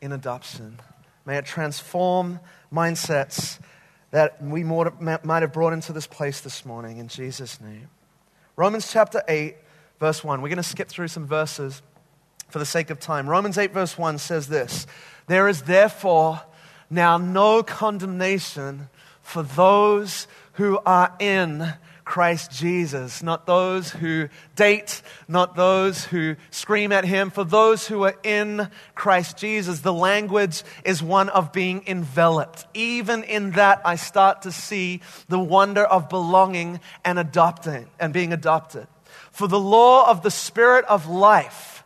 in 0.01 0.13
adoption. 0.13 0.79
May 1.27 1.37
it 1.37 1.45
transform 1.45 2.41
mindsets 2.73 3.59
that 4.11 4.43
we 4.43 4.65
might 4.65 5.43
have 5.43 5.53
brought 5.53 5.75
into 5.75 5.93
this 5.93 6.07
place 6.07 6.41
this 6.41 6.65
morning 6.65 6.97
in 6.97 7.09
Jesus' 7.09 7.61
name. 7.61 7.89
Romans 8.57 8.91
chapter 8.91 9.23
8 9.29 9.55
verse 10.01 10.25
1. 10.25 10.43
We're 10.43 10.49
going 10.49 10.57
to 10.57 10.63
skip 10.63 10.89
through 10.89 11.09
some 11.09 11.27
verses 11.27 11.83
for 12.49 12.59
the 12.59 12.67
sake 12.67 12.91
of 12.91 12.99
time. 12.99 13.29
Romans 13.29 13.57
8, 13.57 13.73
verse 13.73 13.97
1 13.97 14.19
says 14.19 14.49
this 14.49 14.87
There 15.29 15.47
is 15.49 15.63
therefore 15.63 16.41
now 16.91 17.19
no 17.19 17.63
condemnation 17.63 18.89
for 19.23 19.45
those 19.45 20.27
who 20.55 20.81
are 20.85 21.15
in 21.21 21.75
Christ 22.05 22.51
Jesus, 22.51 23.23
not 23.23 23.47
those 23.47 23.91
who 23.91 24.29
date, 24.57 25.01
not 25.29 25.55
those 25.55 26.05
who 26.07 26.35
scream 26.51 26.91
at 26.91 27.05
him, 27.05 27.31
for 27.31 27.45
those 27.45 27.87
who 27.87 28.03
are 28.03 28.17
in 28.25 28.69
Christ 28.97 29.37
Jesus. 29.37 29.81
The 29.81 29.93
language 29.93 30.65
is 30.85 31.01
one 31.05 31.29
of 31.29 31.53
being 31.53 31.85
enveloped. 31.87 32.67
Even 32.75 33.23
in 33.23 33.53
that, 33.53 33.81
I 33.85 33.95
start 33.95 34.43
to 34.43 34.51
see 34.51 35.03
the 35.29 35.39
wonder 35.39 35.85
of 35.85 36.09
belonging 36.09 36.81
and 37.05 37.17
adopting 37.17 37.87
and 38.01 38.13
being 38.13 38.33
adopted. 38.33 38.89
For 39.31 39.49
the 39.49 39.61
law 39.61 40.11
of 40.11 40.23
the 40.23 40.31
Spirit 40.31 40.85
of 40.87 41.09
life 41.09 41.85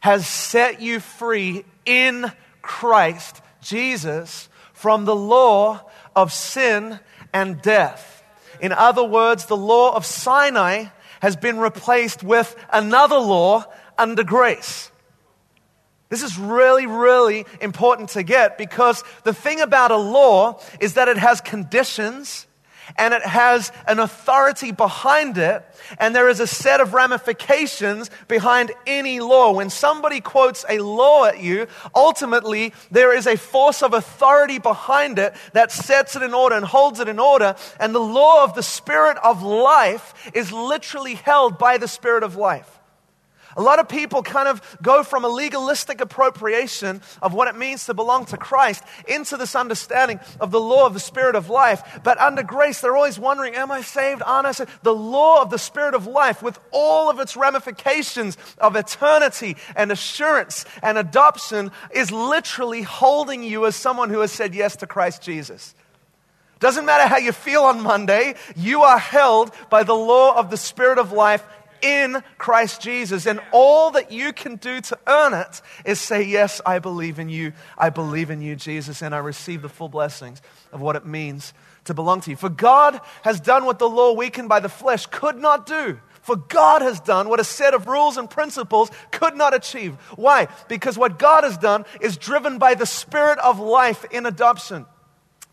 has 0.00 0.26
set 0.26 0.80
you 0.80 1.00
free 1.00 1.64
in 1.84 2.32
Christ 2.62 3.42
Jesus 3.60 4.48
from 4.72 5.04
the 5.04 5.16
law 5.16 5.82
of 6.16 6.32
sin 6.32 6.98
and 7.32 7.60
death. 7.60 8.22
In 8.60 8.72
other 8.72 9.04
words, 9.04 9.46
the 9.46 9.56
law 9.56 9.94
of 9.94 10.06
Sinai 10.06 10.86
has 11.20 11.36
been 11.36 11.58
replaced 11.58 12.22
with 12.22 12.56
another 12.72 13.18
law 13.18 13.64
under 13.98 14.24
grace. 14.24 14.90
This 16.08 16.22
is 16.22 16.38
really, 16.38 16.86
really 16.86 17.46
important 17.60 18.10
to 18.10 18.22
get 18.22 18.58
because 18.58 19.04
the 19.22 19.34
thing 19.34 19.60
about 19.60 19.92
a 19.92 19.96
law 19.96 20.60
is 20.80 20.94
that 20.94 21.08
it 21.08 21.18
has 21.18 21.40
conditions 21.40 22.46
and 22.96 23.14
it 23.14 23.22
has 23.22 23.72
an 23.86 23.98
authority 23.98 24.72
behind 24.72 25.38
it, 25.38 25.64
and 25.98 26.14
there 26.14 26.28
is 26.28 26.40
a 26.40 26.46
set 26.46 26.80
of 26.80 26.94
ramifications 26.94 28.10
behind 28.28 28.72
any 28.86 29.20
law. 29.20 29.52
When 29.52 29.70
somebody 29.70 30.20
quotes 30.20 30.64
a 30.68 30.78
law 30.78 31.26
at 31.26 31.40
you, 31.40 31.66
ultimately 31.94 32.72
there 32.90 33.14
is 33.16 33.26
a 33.26 33.36
force 33.36 33.82
of 33.82 33.94
authority 33.94 34.58
behind 34.58 35.18
it 35.18 35.34
that 35.52 35.72
sets 35.72 36.16
it 36.16 36.22
in 36.22 36.34
order 36.34 36.56
and 36.56 36.64
holds 36.64 37.00
it 37.00 37.08
in 37.08 37.18
order, 37.18 37.54
and 37.78 37.94
the 37.94 37.98
law 37.98 38.44
of 38.44 38.54
the 38.54 38.62
Spirit 38.62 39.18
of 39.22 39.42
life 39.42 40.30
is 40.34 40.52
literally 40.52 41.14
held 41.14 41.58
by 41.58 41.78
the 41.78 41.88
Spirit 41.88 42.22
of 42.22 42.36
life. 42.36 42.79
A 43.56 43.62
lot 43.62 43.78
of 43.78 43.88
people 43.88 44.22
kind 44.22 44.48
of 44.48 44.78
go 44.82 45.02
from 45.02 45.24
a 45.24 45.28
legalistic 45.28 46.00
appropriation 46.00 47.02
of 47.22 47.34
what 47.34 47.48
it 47.48 47.56
means 47.56 47.86
to 47.86 47.94
belong 47.94 48.26
to 48.26 48.36
Christ 48.36 48.82
into 49.08 49.36
this 49.36 49.54
understanding 49.54 50.20
of 50.40 50.50
the 50.50 50.60
law 50.60 50.86
of 50.86 50.94
the 50.94 51.00
Spirit 51.00 51.34
of 51.34 51.50
life. 51.50 52.00
But 52.02 52.18
under 52.18 52.42
grace, 52.42 52.80
they're 52.80 52.96
always 52.96 53.18
wondering, 53.18 53.54
Am 53.54 53.70
I 53.70 53.82
saved? 53.82 54.22
Saved? 54.22 54.70
The 54.82 54.94
law 54.94 55.42
of 55.42 55.50
the 55.50 55.58
Spirit 55.58 55.94
of 55.94 56.06
life, 56.06 56.42
with 56.42 56.58
all 56.70 57.10
of 57.10 57.20
its 57.20 57.36
ramifications 57.36 58.36
of 58.58 58.76
eternity 58.76 59.56
and 59.76 59.92
assurance 59.92 60.64
and 60.82 60.98
adoption, 60.98 61.70
is 61.92 62.10
literally 62.10 62.82
holding 62.82 63.42
you 63.42 63.66
as 63.66 63.76
someone 63.76 64.10
who 64.10 64.20
has 64.20 64.32
said 64.32 64.54
yes 64.54 64.76
to 64.76 64.86
Christ 64.86 65.22
Jesus. 65.22 65.74
Doesn't 66.60 66.84
matter 66.84 67.08
how 67.08 67.16
you 67.16 67.32
feel 67.32 67.62
on 67.62 67.80
Monday, 67.80 68.34
you 68.54 68.82
are 68.82 68.98
held 68.98 69.50
by 69.70 69.82
the 69.82 69.94
law 69.94 70.36
of 70.38 70.50
the 70.50 70.58
Spirit 70.58 70.98
of 70.98 71.10
life 71.10 71.42
in 71.82 72.22
Christ 72.38 72.80
Jesus. 72.80 73.26
And 73.26 73.40
all 73.52 73.90
that 73.92 74.12
you 74.12 74.32
can 74.32 74.56
do 74.56 74.80
to 74.80 74.98
earn 75.06 75.34
it 75.34 75.62
is 75.84 76.00
say, 76.00 76.22
Yes, 76.22 76.60
I 76.64 76.78
believe 76.78 77.18
in 77.18 77.28
you. 77.28 77.52
I 77.76 77.90
believe 77.90 78.30
in 78.30 78.42
you, 78.42 78.56
Jesus, 78.56 79.02
and 79.02 79.14
I 79.14 79.18
receive 79.18 79.62
the 79.62 79.68
full 79.68 79.88
blessings 79.88 80.40
of 80.72 80.80
what 80.80 80.96
it 80.96 81.06
means 81.06 81.52
to 81.84 81.94
belong 81.94 82.20
to 82.22 82.30
you. 82.30 82.36
For 82.36 82.48
God 82.48 83.00
has 83.22 83.40
done 83.40 83.64
what 83.64 83.78
the 83.78 83.88
law, 83.88 84.12
weakened 84.12 84.48
by 84.48 84.60
the 84.60 84.68
flesh, 84.68 85.06
could 85.06 85.36
not 85.36 85.66
do. 85.66 85.98
For 86.22 86.36
God 86.36 86.82
has 86.82 87.00
done 87.00 87.28
what 87.28 87.40
a 87.40 87.44
set 87.44 87.74
of 87.74 87.86
rules 87.86 88.16
and 88.16 88.28
principles 88.28 88.90
could 89.10 89.36
not 89.36 89.54
achieve. 89.54 89.94
Why? 90.16 90.48
Because 90.68 90.98
what 90.98 91.18
God 91.18 91.44
has 91.44 91.56
done 91.56 91.86
is 92.00 92.16
driven 92.16 92.58
by 92.58 92.74
the 92.74 92.86
Spirit 92.86 93.38
of 93.38 93.58
life 93.58 94.04
in 94.10 94.26
adoption 94.26 94.86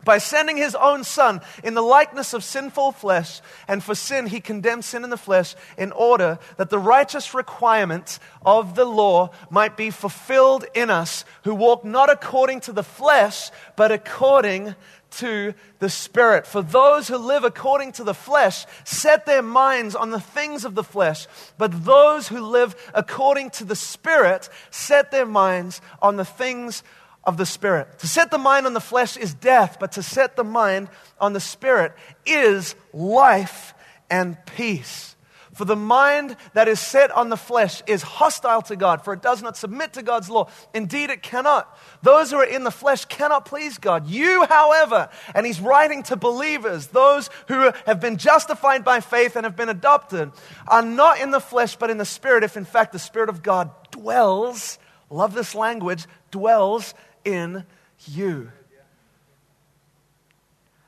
by 0.04 0.18
sending 0.18 0.56
his 0.56 0.74
own 0.74 1.04
son 1.04 1.40
in 1.62 1.74
the 1.74 1.82
likeness 1.82 2.32
of 2.32 2.44
sinful 2.44 2.92
flesh, 2.92 3.40
and 3.66 3.82
for 3.82 3.94
sin 3.94 4.26
he 4.26 4.40
condemned 4.40 4.84
sin 4.84 5.04
in 5.04 5.10
the 5.10 5.16
flesh 5.16 5.54
in 5.76 5.92
order 5.92 6.38
that 6.56 6.70
the 6.70 6.78
righteous 6.78 7.34
requirements 7.34 8.20
of 8.44 8.74
the 8.74 8.84
law 8.84 9.30
might 9.50 9.76
be 9.76 9.90
fulfilled 9.90 10.64
in 10.74 10.88
us 10.88 11.24
who 11.44 11.54
walk 11.54 11.84
not 11.84 12.10
according 12.10 12.60
to 12.60 12.72
the 12.72 12.82
flesh, 12.82 13.50
but 13.76 13.92
according 13.92 14.74
to 15.10 15.54
the 15.78 15.88
Spirit. 15.88 16.46
For 16.46 16.62
those 16.62 17.08
who 17.08 17.16
live 17.16 17.44
according 17.44 17.92
to 17.92 18.04
the 18.04 18.14
flesh 18.14 18.66
set 18.84 19.26
their 19.26 19.42
minds 19.42 19.94
on 19.94 20.10
the 20.10 20.20
things 20.20 20.64
of 20.64 20.74
the 20.74 20.84
flesh, 20.84 21.26
but 21.56 21.84
those 21.84 22.28
who 22.28 22.40
live 22.40 22.74
according 22.94 23.50
to 23.50 23.64
the 23.64 23.76
Spirit 23.76 24.48
set 24.70 25.10
their 25.10 25.26
minds 25.26 25.80
on 26.02 26.16
the 26.16 26.24
things 26.24 26.82
of 27.28 27.36
the 27.36 27.44
Spirit. 27.44 27.98
To 27.98 28.08
set 28.08 28.30
the 28.30 28.38
mind 28.38 28.64
on 28.64 28.72
the 28.72 28.80
flesh 28.80 29.18
is 29.18 29.34
death, 29.34 29.76
but 29.78 29.92
to 29.92 30.02
set 30.02 30.34
the 30.34 30.44
mind 30.44 30.88
on 31.20 31.34
the 31.34 31.40
Spirit 31.40 31.92
is 32.24 32.74
life 32.94 33.74
and 34.08 34.38
peace. 34.46 35.14
For 35.52 35.66
the 35.66 35.76
mind 35.76 36.38
that 36.54 36.68
is 36.68 36.80
set 36.80 37.10
on 37.10 37.28
the 37.28 37.36
flesh 37.36 37.82
is 37.86 38.00
hostile 38.00 38.62
to 38.62 38.76
God, 38.76 39.04
for 39.04 39.12
it 39.12 39.20
does 39.20 39.42
not 39.42 39.58
submit 39.58 39.92
to 39.94 40.02
God's 40.02 40.30
law. 40.30 40.48
Indeed, 40.72 41.10
it 41.10 41.20
cannot. 41.22 41.78
Those 42.00 42.30
who 42.30 42.38
are 42.38 42.44
in 42.44 42.64
the 42.64 42.70
flesh 42.70 43.04
cannot 43.04 43.44
please 43.44 43.76
God. 43.76 44.06
You, 44.06 44.46
however, 44.48 45.10
and 45.34 45.44
he's 45.44 45.60
writing 45.60 46.04
to 46.04 46.16
believers, 46.16 46.86
those 46.86 47.28
who 47.48 47.72
have 47.84 48.00
been 48.00 48.16
justified 48.16 48.84
by 48.84 49.00
faith 49.00 49.36
and 49.36 49.44
have 49.44 49.56
been 49.56 49.68
adopted, 49.68 50.32
are 50.66 50.80
not 50.80 51.20
in 51.20 51.30
the 51.30 51.40
flesh, 51.40 51.76
but 51.76 51.90
in 51.90 51.98
the 51.98 52.06
Spirit, 52.06 52.42
if 52.42 52.56
in 52.56 52.64
fact 52.64 52.92
the 52.92 52.98
Spirit 52.98 53.28
of 53.28 53.42
God 53.42 53.70
dwells, 53.90 54.78
love 55.10 55.34
this 55.34 55.54
language, 55.54 56.06
dwells 56.30 56.94
in 57.24 57.64
you. 58.06 58.50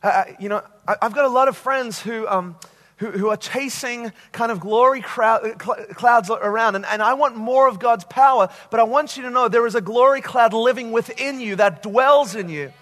Uh, 0.03 0.25
you 0.39 0.49
know, 0.49 0.63
I, 0.89 0.97
have 1.03 1.15
got 1.15 1.25
a 1.25 1.29
lot 1.29 1.49
of 1.49 1.57
friends 1.57 2.01
who, 2.01 2.27
um, 2.27 2.57
who, 2.97 3.11
who, 3.11 3.29
are 3.29 3.37
chasing 3.37 4.13
kind 4.33 4.51
of 4.51 4.59
glory 4.59 5.03
crowd, 5.03 5.59
clouds 5.59 6.31
around, 6.31 6.77
and, 6.77 6.87
and 6.87 7.03
I 7.03 7.15
want 7.15 7.37
more 7.37 7.69
of 7.69 7.79
God's 7.79 8.05
power, 8.05 8.49
but 8.71 8.81
I 8.81 8.85
want 8.85 9.19
you 9.19 9.25
to 9.25 9.31
know 9.31 9.49
there 9.49 9.67
is 9.67 9.75
a 9.75 9.83
glory 9.83 10.23
cloud 10.23 10.55
living 10.55 10.91
within 10.91 11.39
you 11.39 11.57
that 11.57 11.83
dwells 11.83 12.35
in 12.35 12.49
you. 12.49 12.73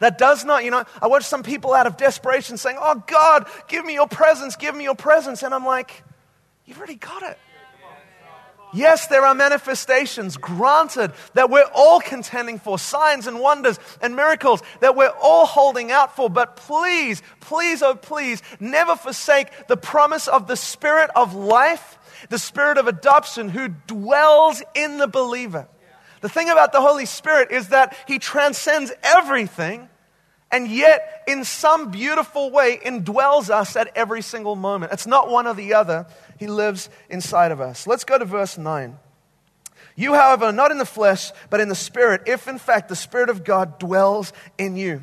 That 0.00 0.18
does 0.18 0.44
not, 0.44 0.64
you 0.64 0.70
know, 0.70 0.84
I 1.00 1.06
watch 1.06 1.24
some 1.24 1.42
people 1.42 1.74
out 1.74 1.86
of 1.86 1.96
desperation 1.96 2.56
saying, 2.56 2.76
Oh 2.78 3.02
God, 3.06 3.48
give 3.66 3.84
me 3.84 3.94
your 3.94 4.06
presence, 4.06 4.54
give 4.54 4.76
me 4.76 4.84
your 4.84 4.94
presence. 4.94 5.42
And 5.42 5.54
I'm 5.54 5.64
like, 5.64 6.04
You've 6.68 6.76
already 6.76 6.96
got 6.96 7.22
it. 7.22 7.38
Yes, 8.72 9.06
there 9.06 9.24
are 9.24 9.34
manifestations 9.34 10.36
granted 10.36 11.12
that 11.34 11.50
we're 11.50 11.70
all 11.74 12.00
contending 12.00 12.58
for, 12.58 12.78
signs 12.78 13.26
and 13.26 13.40
wonders 13.40 13.78
and 14.02 14.14
miracles 14.14 14.62
that 14.80 14.94
we're 14.96 15.14
all 15.20 15.46
holding 15.46 15.90
out 15.90 16.14
for. 16.14 16.28
But 16.28 16.56
please, 16.56 17.22
please, 17.40 17.82
oh 17.82 17.94
please, 17.94 18.42
never 18.60 18.96
forsake 18.96 19.48
the 19.68 19.76
promise 19.76 20.28
of 20.28 20.46
the 20.46 20.56
Spirit 20.56 21.10
of 21.16 21.34
life, 21.34 21.98
the 22.28 22.38
Spirit 22.38 22.78
of 22.78 22.88
adoption 22.88 23.48
who 23.48 23.68
dwells 23.68 24.62
in 24.74 24.98
the 24.98 25.08
believer. 25.08 25.68
The 26.20 26.28
thing 26.28 26.50
about 26.50 26.72
the 26.72 26.80
Holy 26.80 27.06
Spirit 27.06 27.50
is 27.50 27.68
that 27.68 27.96
He 28.06 28.18
transcends 28.18 28.92
everything 29.02 29.88
and 30.50 30.68
yet, 30.68 31.24
in 31.26 31.44
some 31.44 31.90
beautiful 31.90 32.50
way, 32.50 32.78
indwells 32.82 33.50
us 33.50 33.76
at 33.76 33.90
every 33.94 34.22
single 34.22 34.56
moment. 34.56 34.92
It's 34.92 35.06
not 35.06 35.28
one 35.28 35.46
or 35.46 35.54
the 35.54 35.74
other. 35.74 36.06
He 36.38 36.46
lives 36.46 36.88
inside 37.10 37.52
of 37.52 37.60
us. 37.60 37.86
Let's 37.86 38.04
go 38.04 38.18
to 38.18 38.24
verse 38.24 38.56
9. 38.56 38.98
You, 39.94 40.14
however, 40.14 40.52
not 40.52 40.70
in 40.70 40.78
the 40.78 40.86
flesh, 40.86 41.32
but 41.50 41.60
in 41.60 41.68
the 41.68 41.74
Spirit, 41.74 42.22
if 42.26 42.48
in 42.48 42.58
fact 42.58 42.88
the 42.88 42.96
Spirit 42.96 43.28
of 43.28 43.44
God 43.44 43.78
dwells 43.78 44.32
in 44.56 44.76
you. 44.76 45.02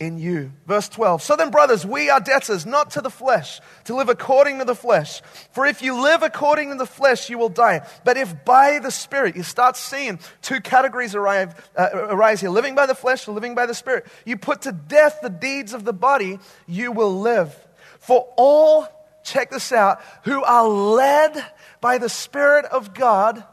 in 0.00 0.18
you. 0.18 0.52
Verse 0.66 0.88
12. 0.88 1.22
So 1.22 1.36
then, 1.36 1.50
brothers, 1.50 1.86
we 1.86 2.10
are 2.10 2.20
debtors, 2.20 2.66
not 2.66 2.90
to 2.92 3.00
the 3.00 3.10
flesh, 3.10 3.60
to 3.84 3.94
live 3.94 4.08
according 4.08 4.58
to 4.58 4.64
the 4.64 4.74
flesh. 4.74 5.22
For 5.52 5.66
if 5.66 5.82
you 5.82 6.02
live 6.02 6.22
according 6.22 6.70
to 6.70 6.76
the 6.76 6.86
flesh, 6.86 7.30
you 7.30 7.38
will 7.38 7.48
die. 7.48 7.86
But 8.04 8.16
if 8.16 8.44
by 8.44 8.80
the 8.80 8.90
Spirit, 8.90 9.36
you 9.36 9.42
start 9.42 9.76
seeing 9.76 10.18
two 10.42 10.60
categories 10.60 11.14
arrive, 11.14 11.70
uh, 11.76 11.88
arise 11.92 12.40
here 12.40 12.50
living 12.50 12.74
by 12.74 12.86
the 12.86 12.94
flesh, 12.94 13.28
living 13.28 13.54
by 13.54 13.66
the 13.66 13.74
Spirit. 13.74 14.06
You 14.24 14.36
put 14.36 14.62
to 14.62 14.72
death 14.72 15.20
the 15.22 15.30
deeds 15.30 15.72
of 15.72 15.84
the 15.84 15.92
body, 15.92 16.38
you 16.66 16.92
will 16.92 17.20
live. 17.20 17.54
For 18.00 18.28
all, 18.36 18.88
check 19.22 19.50
this 19.50 19.72
out, 19.72 20.02
who 20.24 20.42
are 20.42 20.68
led 20.68 21.44
by 21.80 21.98
the 21.98 22.08
Spirit 22.08 22.64
of 22.66 22.94
God 22.94 23.44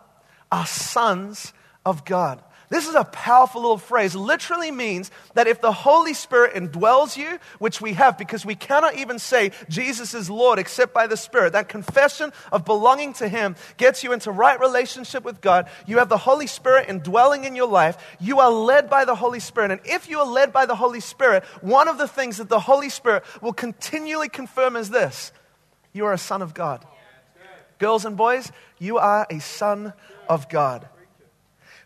are 0.51 0.65
sons 0.65 1.53
of 1.85 2.03
God. 2.05 2.43
This 2.71 2.87
is 2.87 2.95
a 2.95 3.03
powerful 3.03 3.59
little 3.59 3.77
phrase. 3.77 4.15
Literally 4.15 4.71
means 4.71 5.11
that 5.33 5.45
if 5.45 5.59
the 5.59 5.73
Holy 5.73 6.13
Spirit 6.13 6.53
indwells 6.53 7.17
you, 7.17 7.37
which 7.59 7.81
we 7.81 7.91
have 7.93 8.17
because 8.17 8.45
we 8.45 8.55
cannot 8.55 8.95
even 8.95 9.19
say 9.19 9.51
Jesus 9.67 10.13
is 10.13 10.29
Lord 10.29 10.57
except 10.57 10.93
by 10.93 11.05
the 11.05 11.17
Spirit, 11.17 11.51
that 11.51 11.67
confession 11.67 12.31
of 12.49 12.63
belonging 12.63 13.11
to 13.15 13.27
Him 13.27 13.57
gets 13.75 14.05
you 14.05 14.13
into 14.13 14.31
right 14.31 14.57
relationship 14.57 15.25
with 15.25 15.41
God. 15.41 15.69
You 15.85 15.97
have 15.97 16.07
the 16.07 16.17
Holy 16.17 16.47
Spirit 16.47 16.87
indwelling 16.87 17.43
in 17.43 17.57
your 17.57 17.67
life. 17.67 17.97
You 18.21 18.39
are 18.39 18.49
led 18.49 18.89
by 18.89 19.03
the 19.03 19.15
Holy 19.15 19.41
Spirit. 19.41 19.71
And 19.71 19.81
if 19.83 20.09
you 20.09 20.19
are 20.19 20.25
led 20.25 20.53
by 20.53 20.65
the 20.65 20.75
Holy 20.75 21.01
Spirit, 21.01 21.43
one 21.59 21.89
of 21.89 21.97
the 21.97 22.07
things 22.07 22.37
that 22.37 22.47
the 22.47 22.61
Holy 22.61 22.89
Spirit 22.89 23.25
will 23.41 23.51
continually 23.51 24.29
confirm 24.29 24.77
is 24.77 24.89
this 24.89 25.33
you 25.91 26.05
are 26.05 26.13
a 26.13 26.17
son 26.17 26.41
of 26.41 26.53
God. 26.53 26.85
Girls 27.79 28.05
and 28.05 28.15
boys, 28.15 28.49
you 28.79 28.97
are 28.97 29.27
a 29.29 29.39
son 29.39 29.91
of 30.29 30.47
God. 30.47 30.87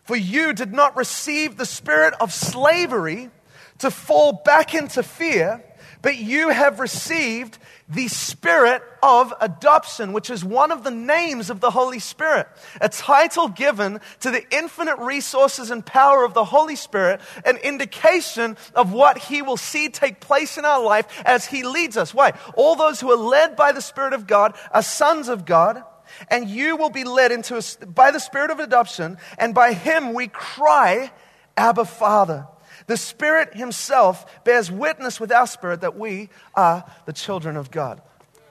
For 0.06 0.16
you 0.16 0.52
did 0.52 0.72
not 0.72 0.96
receive 0.96 1.56
the 1.56 1.66
spirit 1.66 2.14
of 2.20 2.32
slavery 2.32 3.30
to 3.78 3.90
fall 3.90 4.32
back 4.44 4.74
into 4.74 5.02
fear, 5.02 5.62
but 6.00 6.16
you 6.16 6.50
have 6.50 6.78
received 6.78 7.58
the 7.88 8.06
spirit 8.06 8.82
of 9.02 9.34
adoption, 9.40 10.12
which 10.12 10.30
is 10.30 10.44
one 10.44 10.70
of 10.70 10.84
the 10.84 10.90
names 10.90 11.50
of 11.50 11.60
the 11.60 11.72
Holy 11.72 11.98
Spirit. 11.98 12.46
A 12.80 12.88
title 12.88 13.48
given 13.48 14.00
to 14.20 14.30
the 14.30 14.44
infinite 14.54 14.98
resources 14.98 15.70
and 15.70 15.84
power 15.84 16.24
of 16.24 16.34
the 16.34 16.44
Holy 16.44 16.76
Spirit, 16.76 17.20
an 17.44 17.56
indication 17.56 18.56
of 18.74 18.92
what 18.92 19.18
He 19.18 19.42
will 19.42 19.56
see 19.56 19.88
take 19.88 20.20
place 20.20 20.56
in 20.56 20.64
our 20.64 20.82
life 20.82 21.22
as 21.24 21.46
He 21.46 21.64
leads 21.64 21.96
us. 21.96 22.14
Why? 22.14 22.32
All 22.54 22.76
those 22.76 23.00
who 23.00 23.10
are 23.10 23.16
led 23.16 23.56
by 23.56 23.72
the 23.72 23.82
Spirit 23.82 24.12
of 24.12 24.26
God 24.28 24.56
are 24.70 24.82
sons 24.82 25.28
of 25.28 25.44
God 25.44 25.82
and 26.28 26.48
you 26.48 26.76
will 26.76 26.90
be 26.90 27.04
led 27.04 27.32
into 27.32 27.56
a, 27.56 27.86
by 27.86 28.10
the 28.10 28.20
spirit 28.20 28.50
of 28.50 28.60
adoption, 28.60 29.18
and 29.38 29.54
by 29.54 29.72
him 29.72 30.14
we 30.14 30.28
cry, 30.28 31.10
Abba, 31.56 31.84
Father. 31.84 32.46
The 32.86 32.96
Spirit 32.96 33.54
Himself 33.54 34.44
bears 34.44 34.70
witness 34.70 35.18
with 35.18 35.32
our 35.32 35.46
spirit 35.46 35.80
that 35.80 35.98
we 35.98 36.28
are 36.54 36.84
the 37.04 37.12
children 37.12 37.56
of 37.56 37.70
God. 37.70 38.00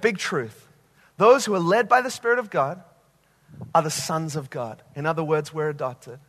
Big 0.01 0.17
truth. 0.17 0.67
Those 1.17 1.45
who 1.45 1.55
are 1.55 1.59
led 1.59 1.87
by 1.87 2.01
the 2.01 2.11
Spirit 2.11 2.39
of 2.39 2.49
God 2.49 2.83
are 3.73 3.81
the 3.81 3.89
sons 3.89 4.35
of 4.35 4.49
God. 4.49 4.81
In 4.95 5.05
other 5.05 5.23
words, 5.23 5.53
we're 5.53 5.69
adopted. 5.69 6.19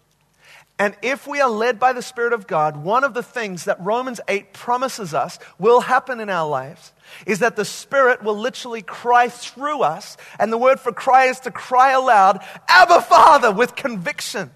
And 0.78 0.94
if 1.00 1.26
we 1.26 1.40
are 1.40 1.48
led 1.48 1.78
by 1.78 1.94
the 1.94 2.02
Spirit 2.02 2.34
of 2.34 2.46
God, 2.46 2.76
one 2.76 3.02
of 3.02 3.14
the 3.14 3.22
things 3.22 3.64
that 3.64 3.80
Romans 3.80 4.20
8 4.28 4.52
promises 4.52 5.14
us 5.14 5.38
will 5.58 5.80
happen 5.80 6.20
in 6.20 6.28
our 6.28 6.46
lives 6.46 6.92
is 7.26 7.38
that 7.38 7.56
the 7.56 7.64
Spirit 7.64 8.22
will 8.22 8.36
literally 8.36 8.82
cry 8.82 9.28
through 9.28 9.80
us. 9.80 10.18
And 10.38 10.52
the 10.52 10.58
word 10.58 10.78
for 10.78 10.92
cry 10.92 11.26
is 11.26 11.40
to 11.40 11.50
cry 11.50 11.92
aloud, 11.92 12.44
Abba 12.68 13.00
Father, 13.02 13.52
with 13.52 13.74
conviction. 13.74 14.50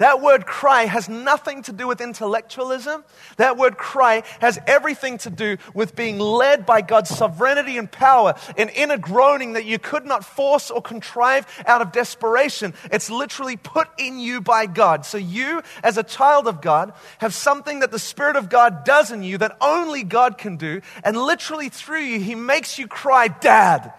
That 0.00 0.22
word 0.22 0.46
cry 0.46 0.86
has 0.86 1.10
nothing 1.10 1.62
to 1.64 1.74
do 1.74 1.86
with 1.86 2.00
intellectualism. 2.00 3.04
That 3.36 3.58
word 3.58 3.76
cry 3.76 4.22
has 4.40 4.58
everything 4.66 5.18
to 5.18 5.30
do 5.30 5.58
with 5.74 5.94
being 5.94 6.18
led 6.18 6.64
by 6.64 6.80
God's 6.80 7.10
sovereignty 7.10 7.76
and 7.76 7.92
power, 7.92 8.34
an 8.56 8.70
inner 8.70 8.96
groaning 8.96 9.52
that 9.52 9.66
you 9.66 9.78
could 9.78 10.06
not 10.06 10.24
force 10.24 10.70
or 10.70 10.80
contrive 10.80 11.46
out 11.66 11.82
of 11.82 11.92
desperation. 11.92 12.72
It's 12.90 13.10
literally 13.10 13.58
put 13.58 13.88
in 13.98 14.18
you 14.18 14.40
by 14.40 14.64
God. 14.64 15.04
So 15.04 15.18
you, 15.18 15.62
as 15.82 15.98
a 15.98 16.02
child 16.02 16.48
of 16.48 16.62
God, 16.62 16.94
have 17.18 17.34
something 17.34 17.80
that 17.80 17.90
the 17.90 17.98
Spirit 17.98 18.36
of 18.36 18.48
God 18.48 18.84
does 18.84 19.10
in 19.10 19.22
you 19.22 19.36
that 19.36 19.58
only 19.60 20.02
God 20.02 20.38
can 20.38 20.56
do. 20.56 20.80
And 21.04 21.14
literally 21.14 21.68
through 21.68 22.04
you, 22.04 22.20
He 22.20 22.34
makes 22.34 22.78
you 22.78 22.88
cry, 22.88 23.28
Dad. 23.28 23.92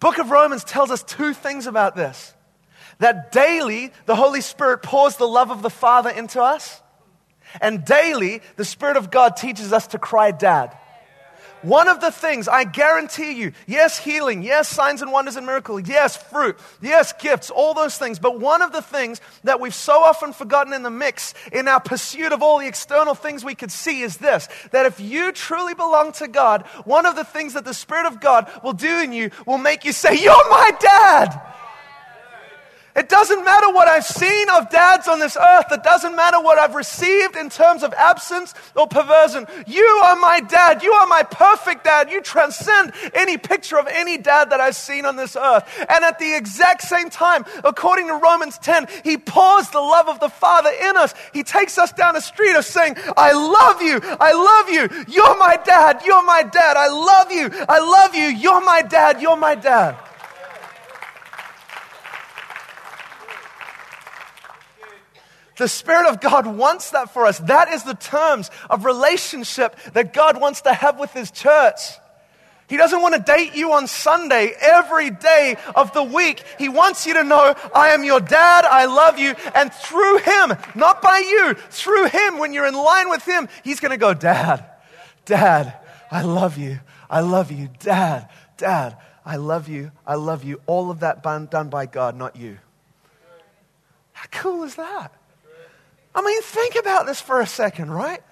Book 0.00 0.18
of 0.18 0.30
Romans 0.30 0.64
tells 0.64 0.90
us 0.90 1.02
two 1.02 1.34
things 1.34 1.66
about 1.66 1.96
this. 1.96 2.34
That 2.98 3.32
daily 3.32 3.92
the 4.06 4.16
Holy 4.16 4.40
Spirit 4.40 4.82
pours 4.82 5.16
the 5.16 5.28
love 5.28 5.50
of 5.50 5.62
the 5.62 5.70
Father 5.70 6.10
into 6.10 6.42
us, 6.42 6.82
and 7.60 7.84
daily 7.84 8.42
the 8.56 8.64
Spirit 8.64 8.96
of 8.96 9.10
God 9.10 9.36
teaches 9.36 9.72
us 9.72 9.88
to 9.88 9.98
cry, 9.98 10.30
Dad. 10.30 10.76
One 11.62 11.88
of 11.88 12.00
the 12.00 12.12
things 12.12 12.46
I 12.46 12.64
guarantee 12.64 13.32
you, 13.32 13.52
yes, 13.66 13.98
healing, 13.98 14.42
yes, 14.42 14.68
signs 14.68 15.02
and 15.02 15.10
wonders 15.10 15.36
and 15.36 15.44
miracles, 15.44 15.82
yes, 15.86 16.16
fruit, 16.16 16.56
yes, 16.80 17.12
gifts, 17.14 17.50
all 17.50 17.74
those 17.74 17.98
things. 17.98 18.18
But 18.18 18.38
one 18.38 18.62
of 18.62 18.72
the 18.72 18.82
things 18.82 19.20
that 19.44 19.60
we've 19.60 19.74
so 19.74 20.02
often 20.04 20.32
forgotten 20.32 20.72
in 20.72 20.82
the 20.82 20.90
mix 20.90 21.34
in 21.50 21.66
our 21.66 21.80
pursuit 21.80 22.32
of 22.32 22.42
all 22.42 22.58
the 22.58 22.68
external 22.68 23.14
things 23.14 23.44
we 23.44 23.54
could 23.54 23.72
see 23.72 24.02
is 24.02 24.18
this 24.18 24.48
that 24.70 24.86
if 24.86 25.00
you 25.00 25.32
truly 25.32 25.74
belong 25.74 26.12
to 26.12 26.28
God, 26.28 26.66
one 26.84 27.06
of 27.06 27.16
the 27.16 27.24
things 27.24 27.54
that 27.54 27.64
the 27.64 27.74
Spirit 27.74 28.06
of 28.06 28.20
God 28.20 28.50
will 28.62 28.72
do 28.72 29.00
in 29.00 29.12
you 29.12 29.30
will 29.46 29.58
make 29.58 29.84
you 29.84 29.92
say, 29.92 30.14
You're 30.14 30.50
my 30.50 30.70
dad. 30.80 31.40
It 32.98 33.08
doesn't 33.08 33.44
matter 33.44 33.72
what 33.72 33.86
I've 33.86 34.04
seen 34.04 34.50
of 34.50 34.70
dads 34.70 35.06
on 35.06 35.20
this 35.20 35.36
earth. 35.36 35.66
It 35.70 35.84
doesn't 35.84 36.16
matter 36.16 36.40
what 36.40 36.58
I've 36.58 36.74
received 36.74 37.36
in 37.36 37.48
terms 37.48 37.84
of 37.84 37.92
absence 37.92 38.54
or 38.74 38.88
perversion. 38.88 39.46
You 39.68 39.84
are 40.04 40.16
my 40.16 40.40
dad. 40.40 40.82
You 40.82 40.90
are 40.90 41.06
my 41.06 41.22
perfect 41.22 41.84
dad. 41.84 42.10
You 42.10 42.20
transcend 42.20 42.92
any 43.14 43.38
picture 43.38 43.78
of 43.78 43.86
any 43.86 44.18
dad 44.18 44.50
that 44.50 44.60
I've 44.60 44.74
seen 44.74 45.04
on 45.04 45.14
this 45.14 45.36
earth. 45.36 45.62
And 45.88 46.04
at 46.04 46.18
the 46.18 46.36
exact 46.36 46.82
same 46.82 47.08
time, 47.08 47.44
according 47.62 48.08
to 48.08 48.14
Romans 48.14 48.58
10, 48.58 48.88
he 49.04 49.16
pours 49.16 49.70
the 49.70 49.78
love 49.78 50.08
of 50.08 50.18
the 50.18 50.28
Father 50.28 50.70
in 50.70 50.96
us. 50.96 51.14
He 51.32 51.44
takes 51.44 51.78
us 51.78 51.92
down 51.92 52.16
a 52.16 52.20
street 52.20 52.56
of 52.56 52.64
saying, 52.64 52.96
I 53.16 53.30
love 53.32 53.80
you. 53.80 54.00
I 54.18 54.32
love 54.32 54.70
you. 54.70 55.04
You're 55.06 55.38
my 55.38 55.56
dad. 55.64 56.02
You're 56.04 56.24
my 56.24 56.42
dad. 56.42 56.76
I 56.76 56.88
love 56.88 57.30
you. 57.30 57.48
I 57.68 57.78
love 57.78 58.16
you. 58.16 58.24
You're 58.24 58.64
my 58.64 58.82
dad. 58.82 59.22
You're 59.22 59.36
my 59.36 59.54
dad. 59.54 60.07
The 65.58 65.68
Spirit 65.68 66.08
of 66.08 66.20
God 66.20 66.46
wants 66.46 66.92
that 66.92 67.12
for 67.12 67.26
us. 67.26 67.40
That 67.40 67.68
is 67.68 67.82
the 67.82 67.94
terms 67.94 68.48
of 68.70 68.84
relationship 68.84 69.76
that 69.92 70.12
God 70.12 70.40
wants 70.40 70.62
to 70.62 70.72
have 70.72 71.00
with 71.00 71.12
His 71.12 71.32
church. 71.32 71.80
He 72.68 72.76
doesn't 72.76 73.02
want 73.02 73.16
to 73.16 73.20
date 73.20 73.56
you 73.56 73.72
on 73.72 73.88
Sunday 73.88 74.52
every 74.60 75.10
day 75.10 75.56
of 75.74 75.92
the 75.94 76.02
week. 76.02 76.44
He 76.58 76.68
wants 76.68 77.06
you 77.06 77.14
to 77.14 77.24
know, 77.24 77.54
I 77.74 77.88
am 77.88 78.04
your 78.04 78.20
dad, 78.20 78.66
I 78.66 78.84
love 78.84 79.18
you, 79.18 79.34
and 79.54 79.72
through 79.72 80.18
Him, 80.18 80.52
not 80.76 81.02
by 81.02 81.18
you, 81.18 81.54
through 81.70 82.06
Him, 82.06 82.38
when 82.38 82.52
you're 82.52 82.66
in 82.66 82.74
line 82.74 83.08
with 83.08 83.24
Him, 83.24 83.48
He's 83.64 83.80
going 83.80 83.90
to 83.90 83.96
go, 83.96 84.14
Dad, 84.14 84.64
Dad, 85.24 85.74
I 86.10 86.22
love 86.22 86.56
you, 86.56 86.78
I 87.10 87.20
love 87.20 87.50
you, 87.50 87.68
Dad, 87.80 88.28
Dad, 88.58 88.96
I 89.26 89.36
love 89.36 89.68
you, 89.68 89.90
I 90.06 90.14
love 90.14 90.44
you. 90.44 90.60
All 90.66 90.92
of 90.92 91.00
that 91.00 91.22
done 91.22 91.68
by 91.68 91.86
God, 91.86 92.16
not 92.16 92.36
you. 92.36 92.58
How 94.12 94.26
cool 94.30 94.62
is 94.62 94.76
that? 94.76 95.17
I 96.14 96.22
mean, 96.22 96.42
think 96.42 96.74
about 96.76 97.06
this 97.06 97.20
for 97.20 97.40
a 97.40 97.46
second, 97.46 97.90
right? 97.90 98.22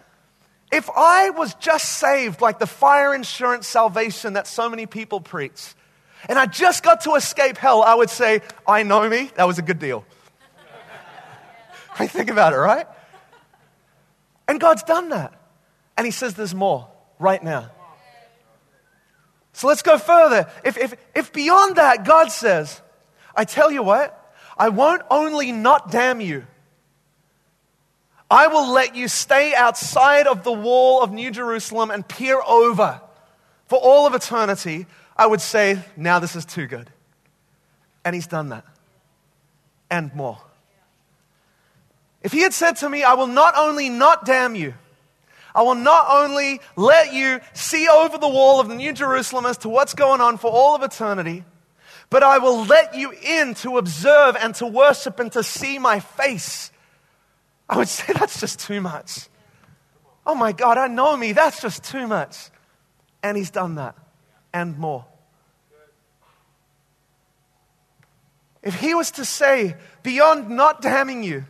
If 0.72 0.90
I 0.90 1.30
was 1.30 1.54
just 1.54 1.98
saved 1.98 2.40
like 2.40 2.58
the 2.58 2.66
fire 2.66 3.14
insurance 3.14 3.66
salvation 3.66 4.32
that 4.32 4.46
so 4.46 4.68
many 4.68 4.86
people 4.86 5.20
preach, 5.20 5.74
and 6.28 6.38
I 6.38 6.46
just 6.46 6.82
got 6.82 7.02
to 7.02 7.14
escape 7.14 7.56
hell, 7.56 7.82
I 7.82 7.94
would 7.94 8.10
say, 8.10 8.42
I 8.66 8.82
know 8.82 9.08
me, 9.08 9.30
that 9.36 9.44
was 9.46 9.58
a 9.58 9.62
good 9.62 9.78
deal. 9.78 10.04
I 11.98 12.00
mean, 12.00 12.08
think 12.08 12.30
about 12.30 12.52
it, 12.52 12.56
right? 12.56 12.86
And 14.48 14.60
God's 14.60 14.82
done 14.82 15.10
that. 15.10 15.32
And 15.96 16.04
He 16.04 16.10
says 16.10 16.34
there's 16.34 16.54
more 16.54 16.88
right 17.18 17.42
now. 17.42 17.70
So 19.52 19.68
let's 19.68 19.82
go 19.82 19.96
further. 19.96 20.50
If, 20.64 20.76
if, 20.76 20.94
if 21.14 21.32
beyond 21.32 21.76
that, 21.76 22.04
God 22.04 22.30
says, 22.30 22.82
I 23.34 23.44
tell 23.44 23.70
you 23.70 23.82
what, 23.82 24.34
I 24.58 24.68
won't 24.68 25.02
only 25.10 25.50
not 25.52 25.90
damn 25.90 26.20
you, 26.20 26.46
I 28.30 28.48
will 28.48 28.72
let 28.72 28.96
you 28.96 29.08
stay 29.08 29.54
outside 29.54 30.26
of 30.26 30.42
the 30.42 30.52
wall 30.52 31.02
of 31.02 31.12
New 31.12 31.30
Jerusalem 31.30 31.90
and 31.90 32.06
peer 32.06 32.40
over 32.46 33.00
for 33.66 33.78
all 33.78 34.06
of 34.06 34.14
eternity. 34.14 34.86
I 35.16 35.26
would 35.26 35.40
say, 35.40 35.82
now 35.96 36.18
this 36.18 36.34
is 36.34 36.44
too 36.44 36.66
good. 36.66 36.90
And 38.04 38.14
he's 38.14 38.26
done 38.26 38.48
that. 38.48 38.64
And 39.90 40.14
more. 40.14 40.38
If 42.22 42.32
he 42.32 42.40
had 42.40 42.52
said 42.52 42.76
to 42.78 42.90
me, 42.90 43.04
I 43.04 43.14
will 43.14 43.28
not 43.28 43.54
only 43.56 43.88
not 43.88 44.24
damn 44.24 44.56
you, 44.56 44.74
I 45.54 45.62
will 45.62 45.76
not 45.76 46.06
only 46.10 46.60
let 46.74 47.14
you 47.14 47.40
see 47.54 47.88
over 47.88 48.18
the 48.18 48.28
wall 48.28 48.60
of 48.60 48.68
the 48.68 48.74
New 48.74 48.92
Jerusalem 48.92 49.46
as 49.46 49.58
to 49.58 49.68
what's 49.68 49.94
going 49.94 50.20
on 50.20 50.36
for 50.36 50.50
all 50.50 50.74
of 50.74 50.82
eternity, 50.82 51.44
but 52.10 52.22
I 52.22 52.38
will 52.38 52.64
let 52.64 52.94
you 52.94 53.12
in 53.12 53.54
to 53.54 53.78
observe 53.78 54.36
and 54.36 54.54
to 54.56 54.66
worship 54.66 55.18
and 55.18 55.30
to 55.32 55.42
see 55.42 55.78
my 55.78 56.00
face. 56.00 56.70
I 57.68 57.76
would 57.76 57.88
say 57.88 58.12
that's 58.12 58.40
just 58.40 58.60
too 58.60 58.80
much. 58.80 59.28
Oh 60.26 60.34
my 60.34 60.52
God, 60.52 60.78
I 60.78 60.88
know 60.88 61.16
me. 61.16 61.32
That's 61.32 61.60
just 61.60 61.84
too 61.84 62.06
much. 62.06 62.50
And 63.22 63.36
he's 63.36 63.50
done 63.50 63.76
that 63.76 63.96
and 64.52 64.78
more. 64.78 65.04
If 68.62 68.74
he 68.80 68.94
was 68.94 69.12
to 69.12 69.24
say, 69.24 69.76
beyond 70.02 70.50
not 70.50 70.82
damning 70.82 71.22
you, 71.22 71.44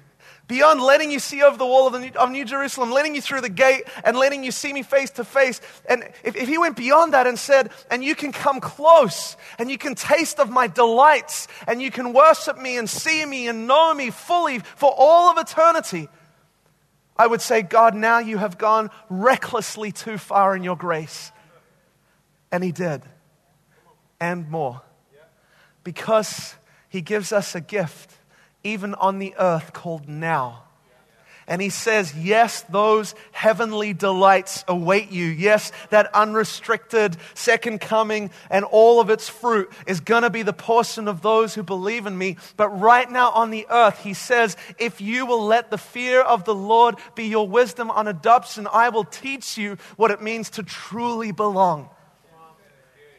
beyond 0.48 0.80
letting 0.80 1.10
you 1.10 1.18
see 1.18 1.42
over 1.42 1.56
the 1.56 1.66
wall 1.66 1.86
of, 1.86 1.92
the 1.92 2.00
New, 2.00 2.10
of 2.16 2.30
New 2.30 2.44
Jerusalem, 2.44 2.90
letting 2.90 3.14
you 3.14 3.20
through 3.20 3.40
the 3.40 3.48
gate 3.48 3.84
and 4.04 4.16
letting 4.16 4.44
you 4.44 4.50
see 4.50 4.72
me 4.72 4.82
face 4.82 5.10
to 5.12 5.24
face. 5.24 5.60
And 5.88 6.04
if, 6.22 6.36
if 6.36 6.48
he 6.48 6.58
went 6.58 6.76
beyond 6.76 7.14
that 7.14 7.26
and 7.26 7.38
said, 7.38 7.70
and 7.90 8.04
you 8.04 8.14
can 8.14 8.32
come 8.32 8.60
close 8.60 9.36
and 9.58 9.70
you 9.70 9.78
can 9.78 9.94
taste 9.94 10.38
of 10.38 10.50
my 10.50 10.66
delights 10.66 11.48
and 11.66 11.82
you 11.82 11.90
can 11.90 12.12
worship 12.12 12.58
me 12.58 12.76
and 12.76 12.88
see 12.88 13.24
me 13.24 13.48
and 13.48 13.66
know 13.66 13.92
me 13.92 14.10
fully 14.10 14.60
for 14.60 14.92
all 14.96 15.30
of 15.30 15.38
eternity, 15.38 16.08
I 17.16 17.26
would 17.26 17.40
say, 17.40 17.62
God, 17.62 17.94
now 17.94 18.18
you 18.18 18.38
have 18.38 18.58
gone 18.58 18.90
recklessly 19.08 19.90
too 19.90 20.18
far 20.18 20.54
in 20.54 20.62
your 20.62 20.76
grace. 20.76 21.32
And 22.52 22.62
he 22.62 22.72
did. 22.72 23.02
And 24.20 24.48
more. 24.50 24.82
Because 25.82 26.54
he 26.88 27.00
gives 27.00 27.32
us 27.32 27.54
a 27.54 27.60
gift 27.60 28.12
even 28.66 28.94
on 28.94 29.18
the 29.18 29.34
earth 29.38 29.72
called 29.72 30.08
now. 30.08 30.62
And 31.48 31.62
he 31.62 31.68
says, 31.70 32.12
Yes, 32.16 32.62
those 32.62 33.14
heavenly 33.30 33.92
delights 33.92 34.64
await 34.66 35.12
you. 35.12 35.26
Yes, 35.26 35.70
that 35.90 36.12
unrestricted 36.12 37.16
second 37.34 37.80
coming 37.80 38.30
and 38.50 38.64
all 38.64 39.00
of 39.00 39.10
its 39.10 39.28
fruit 39.28 39.70
is 39.86 40.00
going 40.00 40.22
to 40.22 40.30
be 40.30 40.42
the 40.42 40.52
portion 40.52 41.06
of 41.06 41.22
those 41.22 41.54
who 41.54 41.62
believe 41.62 42.06
in 42.06 42.18
me. 42.18 42.36
But 42.56 42.70
right 42.70 43.08
now 43.08 43.30
on 43.30 43.50
the 43.50 43.66
earth, 43.70 44.02
he 44.02 44.12
says, 44.12 44.56
If 44.78 45.00
you 45.00 45.24
will 45.24 45.44
let 45.44 45.70
the 45.70 45.78
fear 45.78 46.20
of 46.20 46.44
the 46.44 46.54
Lord 46.54 46.96
be 47.14 47.28
your 47.28 47.46
wisdom 47.46 47.92
on 47.92 48.08
adoption, 48.08 48.66
I 48.72 48.88
will 48.88 49.04
teach 49.04 49.56
you 49.56 49.78
what 49.96 50.10
it 50.10 50.20
means 50.20 50.50
to 50.50 50.64
truly 50.64 51.30
belong. 51.30 51.90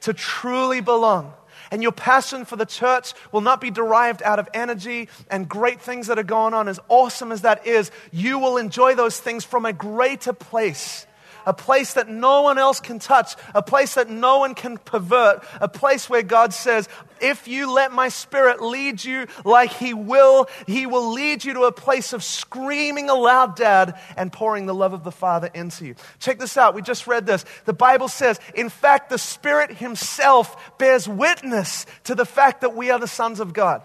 To 0.02 0.14
truly 0.14 0.82
belong. 0.82 1.34
And 1.72 1.82
your 1.82 1.92
passion 1.92 2.46
for 2.46 2.56
the 2.56 2.66
church 2.66 3.14
will 3.32 3.42
not 3.42 3.62
be 3.62 3.72
derived 3.72 4.22
out 4.24 4.40
of 4.40 4.50
energy 4.54 5.10
and 5.30 5.48
great 5.48 5.82
things 5.82 6.08
that 6.08 6.20
are 6.20 6.24
going 6.24 6.54
on. 6.54 6.68
As 6.68 6.80
awesome 6.88 7.32
as 7.32 7.42
that 7.42 7.68
is, 7.68 7.92
you 8.12 8.40
will 8.40 8.58
enjoy 8.58 8.96
those 8.96 9.20
things 9.20 9.44
from 9.44 9.66
a 9.66 9.74
greater 9.74 10.34
place 10.34 11.06
a 11.48 11.54
place 11.54 11.94
that 11.94 12.10
no 12.10 12.42
one 12.42 12.58
else 12.58 12.82
can 12.82 13.00
touch, 13.00 13.36
a 13.56 13.64
place 13.64 13.96
that 13.96 14.10
no 14.10 14.40
one 14.40 14.54
can 14.54 14.78
pervert, 14.78 15.44
a 15.62 15.70
place 15.70 16.10
where 16.10 16.22
God 16.22 16.54
says, 16.54 16.90
if 17.22 17.48
you 17.48 17.74
let 17.74 17.94
my 17.94 18.10
spirit 18.10 18.62
lead 18.62 19.04
you 19.04 19.28
like 19.46 19.72
he 19.72 19.94
will, 19.94 20.48
he 20.68 20.86
will 20.86 21.14
lead 21.14 21.46
you 21.46 21.54
to 21.54 21.62
a 21.62 21.72
place 21.72 22.12
of 22.12 22.22
screaming 22.22 23.10
aloud, 23.10 23.56
Dad, 23.56 23.98
and 24.18 24.32
pouring 24.32 24.66
the 24.66 24.76
love 24.76 24.92
of 24.92 25.06
the 25.06 25.12
Father 25.12 25.50
into 25.54 25.86
you. 25.86 25.96
Check 26.20 26.38
this 26.38 26.58
out. 26.58 26.76
We 26.76 26.82
just 26.82 27.08
read 27.08 27.26
this. 27.26 27.46
The 27.64 27.74
Bible 27.74 28.10
says, 28.10 28.42
in 28.54 28.68
fact, 28.68 29.10
the 29.10 29.18
Spirit 29.18 29.72
himself 29.72 30.78
bears 30.78 31.08
witness 31.08 31.86
to 32.04 32.14
the 32.14 32.26
fact 32.26 32.60
that 32.62 32.76
we 32.76 32.92
are 32.92 33.00
the 33.00 33.08
sons 33.08 33.40
of 33.40 33.54
God. 33.54 33.84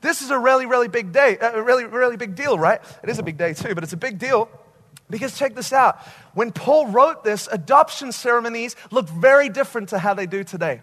This 0.00 0.22
is 0.22 0.30
a 0.30 0.38
really, 0.38 0.66
really 0.66 0.88
big 0.88 1.12
day, 1.12 1.38
a 1.40 1.62
really, 1.62 1.84
really 1.84 2.16
big 2.16 2.34
deal, 2.34 2.58
right? 2.58 2.80
It 3.04 3.08
is 3.08 3.20
a 3.20 3.22
big 3.22 3.38
day 3.38 3.54
too, 3.54 3.76
but 3.76 3.84
it's 3.84 3.92
a 3.92 3.96
big 3.96 4.18
deal 4.18 4.50
because 5.10 5.38
check 5.38 5.54
this 5.54 5.72
out. 5.72 5.98
When 6.34 6.52
Paul 6.52 6.88
wrote 6.88 7.24
this, 7.24 7.48
adoption 7.50 8.12
ceremonies 8.12 8.76
looked 8.90 9.10
very 9.10 9.48
different 9.48 9.90
to 9.90 9.98
how 9.98 10.14
they 10.14 10.26
do 10.26 10.44
today. 10.44 10.82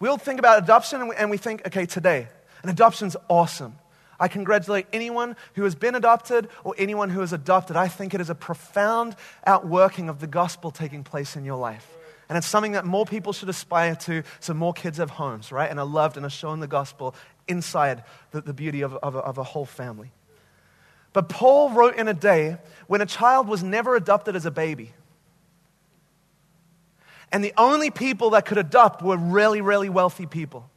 We'll 0.00 0.18
think 0.18 0.38
about 0.38 0.62
adoption 0.62 1.00
and 1.00 1.08
we, 1.10 1.16
and 1.16 1.30
we 1.30 1.36
think, 1.36 1.66
okay, 1.66 1.86
today, 1.86 2.26
and 2.62 2.70
adoption's 2.70 3.16
awesome. 3.28 3.78
I 4.18 4.28
congratulate 4.28 4.86
anyone 4.92 5.36
who 5.54 5.64
has 5.64 5.74
been 5.74 5.94
adopted 5.94 6.48
or 6.64 6.74
anyone 6.78 7.10
who 7.10 7.22
is 7.22 7.32
adopted. 7.32 7.76
I 7.76 7.88
think 7.88 8.14
it 8.14 8.20
is 8.20 8.30
a 8.30 8.34
profound 8.34 9.16
outworking 9.46 10.08
of 10.08 10.20
the 10.20 10.26
gospel 10.26 10.70
taking 10.70 11.02
place 11.02 11.36
in 11.36 11.44
your 11.44 11.56
life. 11.56 11.88
And 12.28 12.38
it's 12.38 12.46
something 12.46 12.72
that 12.72 12.84
more 12.84 13.04
people 13.04 13.32
should 13.32 13.48
aspire 13.48 13.94
to 13.96 14.22
so 14.40 14.54
more 14.54 14.72
kids 14.72 14.98
have 14.98 15.10
homes, 15.10 15.52
right? 15.52 15.68
And 15.68 15.78
are 15.78 15.84
loved 15.84 16.16
and 16.16 16.24
are 16.24 16.30
shown 16.30 16.60
the 16.60 16.68
gospel 16.68 17.14
inside 17.48 18.04
the, 18.30 18.40
the 18.40 18.54
beauty 18.54 18.82
of, 18.82 18.94
of, 18.94 19.16
of 19.16 19.38
a 19.38 19.42
whole 19.42 19.66
family. 19.66 20.12
But 21.12 21.28
Paul 21.28 21.70
wrote 21.70 21.96
in 21.96 22.08
a 22.08 22.14
day 22.14 22.56
when 22.86 23.00
a 23.00 23.06
child 23.06 23.48
was 23.48 23.62
never 23.62 23.96
adopted 23.96 24.36
as 24.36 24.46
a 24.46 24.50
baby. 24.50 24.92
And 27.30 27.42
the 27.42 27.54
only 27.56 27.90
people 27.90 28.30
that 28.30 28.44
could 28.44 28.58
adopt 28.58 29.02
were 29.02 29.16
really, 29.16 29.60
really 29.60 29.88
wealthy 29.88 30.26
people. 30.26 30.70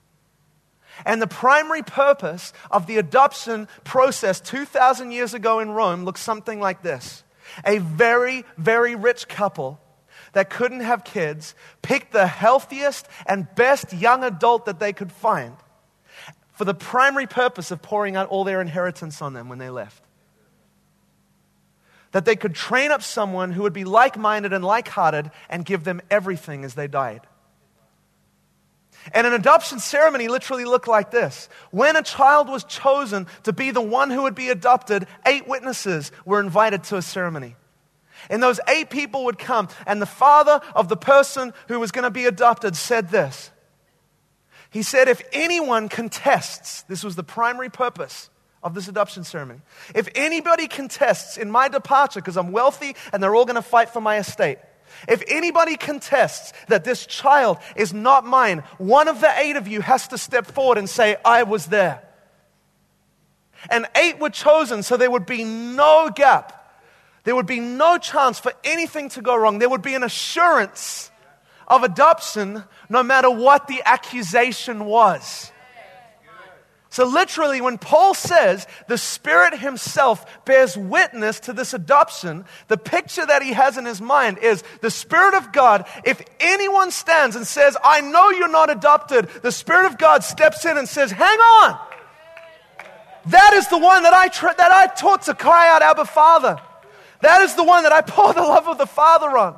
And 1.05 1.21
the 1.21 1.27
primary 1.27 1.83
purpose 1.83 2.53
of 2.71 2.87
the 2.87 2.97
adoption 2.97 3.67
process 3.83 4.39
2,000 4.39 5.11
years 5.11 5.33
ago 5.33 5.59
in 5.59 5.71
Rome 5.71 6.05
looked 6.05 6.19
something 6.19 6.59
like 6.59 6.81
this 6.81 7.23
a 7.65 7.77
very, 7.77 8.43
very 8.57 8.95
rich 8.95 9.27
couple 9.27 9.79
that 10.33 10.49
couldn't 10.49 10.79
have 10.79 11.03
kids 11.03 11.53
picked 11.81 12.11
the 12.11 12.27
healthiest 12.27 13.07
and 13.25 13.47
best 13.55 13.93
young 13.93 14.23
adult 14.23 14.65
that 14.65 14.79
they 14.79 14.93
could 14.93 15.11
find 15.11 15.55
for 16.53 16.65
the 16.65 16.73
primary 16.73 17.27
purpose 17.27 17.71
of 17.71 17.81
pouring 17.81 18.15
out 18.15 18.29
all 18.29 18.43
their 18.43 18.61
inheritance 18.61 19.21
on 19.21 19.33
them 19.33 19.47
when 19.49 19.59
they 19.59 19.69
left 19.69 20.01
that 22.15 22.23
they 22.23 22.37
could 22.37 22.55
train 22.55 22.91
up 22.91 23.03
someone 23.03 23.51
who 23.51 23.63
would 23.63 23.73
be 23.73 23.83
like 23.83 24.17
minded 24.17 24.53
and 24.53 24.63
like 24.63 24.87
hearted 24.87 25.29
and 25.49 25.65
give 25.65 25.83
them 25.83 26.01
everything 26.09 26.63
as 26.63 26.73
they 26.73 26.87
died. 26.87 27.19
And 29.13 29.27
an 29.27 29.33
adoption 29.33 29.79
ceremony 29.79 30.29
literally 30.29 30.63
looked 30.63 30.87
like 30.87 31.11
this. 31.11 31.49
When 31.71 31.97
a 31.97 32.01
child 32.01 32.47
was 32.47 32.63
chosen 32.63 33.27
to 33.43 33.51
be 33.51 33.69
the 33.71 33.81
one 33.81 34.11
who 34.11 34.21
would 34.21 34.33
be 34.33 34.47
adopted, 34.47 35.07
eight 35.25 35.45
witnesses 35.45 36.13
were 36.23 36.39
invited 36.39 36.85
to 36.85 36.95
a 36.95 37.01
ceremony. 37.01 37.57
And 38.29 38.41
those 38.41 38.61
eight 38.69 38.89
people 38.89 39.25
would 39.25 39.37
come, 39.37 39.67
and 39.85 40.01
the 40.01 40.05
father 40.05 40.61
of 40.73 40.87
the 40.87 40.95
person 40.95 41.53
who 41.67 41.81
was 41.81 41.91
going 41.91 42.05
to 42.05 42.11
be 42.11 42.27
adopted 42.27 42.77
said 42.77 43.09
this. 43.09 43.51
He 44.69 44.83
said, 44.83 45.09
If 45.09 45.21
anyone 45.33 45.89
contests, 45.89 46.83
this 46.83 47.03
was 47.03 47.17
the 47.17 47.23
primary 47.23 47.69
purpose 47.69 48.29
of 48.65 48.73
this 48.73 48.87
adoption 48.87 49.23
ceremony. 49.23 49.61
If 49.93 50.09
anybody 50.15 50.67
contests 50.67 51.37
in 51.37 51.51
my 51.51 51.69
departure 51.69 52.19
because 52.19 52.35
I'm 52.35 52.51
wealthy 52.51 52.95
and 53.13 53.21
they're 53.21 53.35
all 53.35 53.45
going 53.45 53.55
to 53.55 53.61
fight 53.61 53.91
for 53.91 54.01
my 54.01 54.17
estate, 54.17 54.57
if 55.07 55.23
anybody 55.27 55.77
contests 55.77 56.51
that 56.67 56.83
this 56.83 57.05
child 57.05 57.59
is 57.75 57.93
not 57.93 58.25
mine, 58.25 58.63
one 58.79 59.07
of 59.07 59.21
the 59.21 59.31
eight 59.39 59.55
of 59.55 59.67
you 59.67 59.81
has 59.81 60.07
to 60.09 60.17
step 60.17 60.47
forward 60.47 60.79
and 60.79 60.89
say, 60.89 61.15
I 61.23 61.43
was 61.43 61.67
there. 61.67 62.01
and 63.69 63.85
eight 63.95 64.19
were 64.19 64.31
chosen, 64.31 64.83
so 64.83 64.97
there 64.97 65.11
would 65.11 65.25
be 65.27 65.43
no 65.43 66.09
gap. 66.13 66.51
There 67.23 67.35
would 67.35 67.47
be 67.47 67.59
no 67.59 67.97
chance 67.97 68.39
for 68.39 68.51
anything 68.63 69.09
to 69.09 69.21
go 69.21 69.35
wrong. 69.35 69.59
There 69.59 69.69
would 69.69 69.81
be 69.81 69.95
an 69.95 70.03
assurance 70.03 71.11
of 71.67 71.83
adoption 71.83 72.63
no 72.89 73.03
matter 73.03 73.29
what 73.29 73.67
the 73.67 73.81
accusation 73.85 74.85
was. 74.85 75.51
So, 76.95 77.03
literally, 77.05 77.59
when 77.59 77.77
Paul 77.77 78.13
says 78.13 78.67
the 78.87 78.97
Spirit 78.97 79.59
Himself 79.59 80.25
bears 80.45 80.77
witness 80.77 81.41
to 81.41 81.51
this 81.51 81.73
adoption, 81.73 82.45
the 82.69 82.77
picture 82.77 83.25
that 83.25 83.43
he 83.43 83.51
has 83.51 83.77
in 83.77 83.83
his 83.83 83.99
mind 83.99 84.37
is 84.37 84.63
the 84.79 84.89
Spirit 84.89 85.33
of 85.33 85.51
God. 85.51 85.85
If 86.05 86.21
anyone 86.39 86.91
stands 86.91 87.35
and 87.35 87.45
says, 87.45 87.75
I 87.83 87.99
know 87.99 88.29
you're 88.29 88.47
not 88.47 88.69
adopted, 88.69 89.27
the 89.41 89.51
Spirit 89.51 89.87
of 89.87 89.97
God 89.97 90.23
steps 90.23 90.63
in 90.63 90.77
and 90.77 90.87
says, 90.87 91.11
Hang 91.11 91.37
on. 91.37 91.77
That 93.25 93.51
is 93.55 93.67
the 93.67 93.77
one 93.77 94.03
that 94.03 94.13
I, 94.13 94.29
tra- 94.29 94.55
that 94.57 94.71
I 94.71 94.87
taught 94.87 95.23
to 95.23 95.33
cry 95.33 95.67
out, 95.75 95.81
Abba, 95.81 96.05
Father. 96.05 96.61
That 97.19 97.41
is 97.41 97.55
the 97.55 97.65
one 97.65 97.83
that 97.83 97.91
I 97.91 98.03
pour 98.03 98.33
the 98.33 98.39
love 98.39 98.69
of 98.69 98.77
the 98.77 98.87
Father 98.87 99.37
on. 99.37 99.57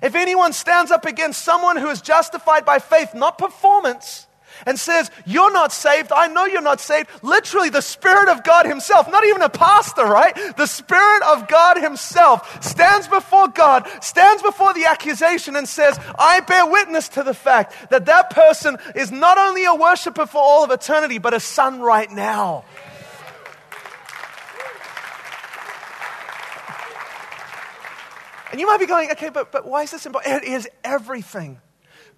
If 0.00 0.14
anyone 0.14 0.52
stands 0.52 0.92
up 0.92 1.06
against 1.06 1.42
someone 1.42 1.76
who 1.76 1.88
is 1.88 2.00
justified 2.00 2.64
by 2.64 2.78
faith, 2.78 3.14
not 3.14 3.36
performance, 3.36 4.28
and 4.66 4.78
says, 4.78 5.10
You're 5.26 5.52
not 5.52 5.72
saved, 5.72 6.12
I 6.12 6.28
know 6.28 6.44
you're 6.44 6.62
not 6.62 6.80
saved, 6.80 7.08
literally 7.22 7.70
the 7.70 7.82
Spirit 7.82 8.28
of 8.28 8.44
God 8.44 8.66
Himself, 8.66 9.10
not 9.10 9.24
even 9.24 9.42
a 9.42 9.48
pastor, 9.48 10.04
right? 10.04 10.34
The 10.56 10.66
Spirit 10.66 11.22
of 11.22 11.48
God 11.48 11.78
Himself 11.78 12.62
stands 12.64 13.08
before 13.08 13.48
God, 13.48 13.88
stands 14.00 14.42
before 14.42 14.74
the 14.74 14.86
accusation, 14.86 15.56
and 15.56 15.68
says, 15.68 15.98
I 16.18 16.40
bear 16.40 16.66
witness 16.66 17.08
to 17.10 17.22
the 17.22 17.34
fact 17.34 17.90
that 17.90 18.06
that 18.06 18.30
person 18.30 18.78
is 18.94 19.10
not 19.10 19.38
only 19.38 19.64
a 19.64 19.74
worshiper 19.74 20.26
for 20.26 20.38
all 20.38 20.64
of 20.64 20.70
eternity, 20.70 21.18
but 21.18 21.34
a 21.34 21.40
son 21.40 21.80
right 21.80 22.10
now. 22.10 22.64
And 28.52 28.60
you 28.60 28.66
might 28.66 28.80
be 28.80 28.86
going, 28.86 29.10
okay, 29.12 29.30
but, 29.30 29.50
but 29.50 29.66
why 29.66 29.82
is 29.82 29.90
this 29.90 30.04
important? 30.04 30.44
It 30.44 30.48
is 30.48 30.68
everything. 30.84 31.58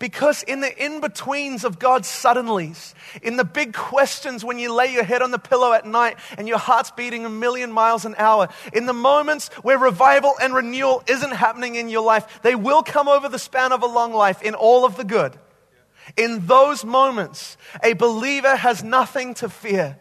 Because 0.04 0.42
in 0.42 0.60
the 0.60 0.84
in 0.84 1.00
betweens 1.00 1.64
of 1.64 1.78
God's 1.78 2.08
suddenlies, 2.08 2.92
in 3.22 3.38
the 3.38 3.44
big 3.44 3.72
questions 3.72 4.44
when 4.44 4.58
you 4.58 4.70
lay 4.70 4.92
your 4.92 5.02
head 5.02 5.22
on 5.22 5.30
the 5.30 5.38
pillow 5.38 5.72
at 5.72 5.86
night 5.86 6.18
and 6.36 6.46
your 6.46 6.58
heart's 6.58 6.90
beating 6.90 7.24
a 7.24 7.30
million 7.30 7.72
miles 7.72 8.04
an 8.04 8.14
hour, 8.18 8.50
in 8.74 8.84
the 8.84 8.92
moments 8.92 9.48
where 9.62 9.78
revival 9.78 10.34
and 10.42 10.54
renewal 10.54 11.02
isn't 11.08 11.30
happening 11.30 11.76
in 11.76 11.88
your 11.88 12.02
life, 12.02 12.42
they 12.42 12.54
will 12.54 12.82
come 12.82 13.08
over 13.08 13.30
the 13.30 13.38
span 13.38 13.72
of 13.72 13.82
a 13.82 13.86
long 13.86 14.12
life 14.12 14.42
in 14.42 14.54
all 14.54 14.84
of 14.84 14.98
the 14.98 15.04
good. 15.04 15.38
In 16.18 16.48
those 16.48 16.84
moments, 16.84 17.56
a 17.82 17.94
believer 17.94 18.56
has 18.56 18.84
nothing 18.84 19.32
to 19.36 19.48
fear 19.48 19.96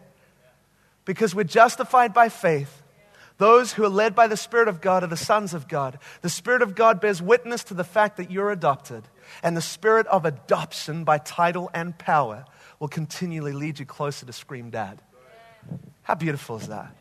because 1.06 1.34
we're 1.34 1.44
justified 1.44 2.12
by 2.12 2.28
faith 2.28 2.82
those 3.38 3.72
who 3.72 3.84
are 3.84 3.88
led 3.88 4.14
by 4.14 4.28
the 4.28 4.36
Spirit 4.36 4.68
of 4.68 4.80
God 4.80 5.02
are 5.02 5.08
the 5.08 5.16
sons 5.16 5.54
of 5.54 5.66
God. 5.66 5.98
The 6.20 6.28
Spirit 6.28 6.62
of 6.62 6.74
God 6.74 7.00
bears 7.00 7.20
witness 7.20 7.64
to 7.64 7.74
the 7.74 7.84
fact 7.84 8.18
that 8.18 8.30
you're 8.30 8.52
adopted. 8.52 9.02
And 9.42 9.56
the 9.56 9.62
Spirit 9.62 10.06
of 10.06 10.24
adoption 10.24 11.04
by 11.04 11.18
title 11.18 11.70
and 11.74 11.96
power 11.98 12.44
will 12.78 12.88
continually 12.88 13.52
lead 13.52 13.78
you 13.78 13.86
closer 13.86 14.26
to 14.26 14.32
Scream 14.32 14.70
Dad. 14.70 15.00
How 16.02 16.14
beautiful 16.14 16.56
is 16.56 16.68
that? 16.68 16.94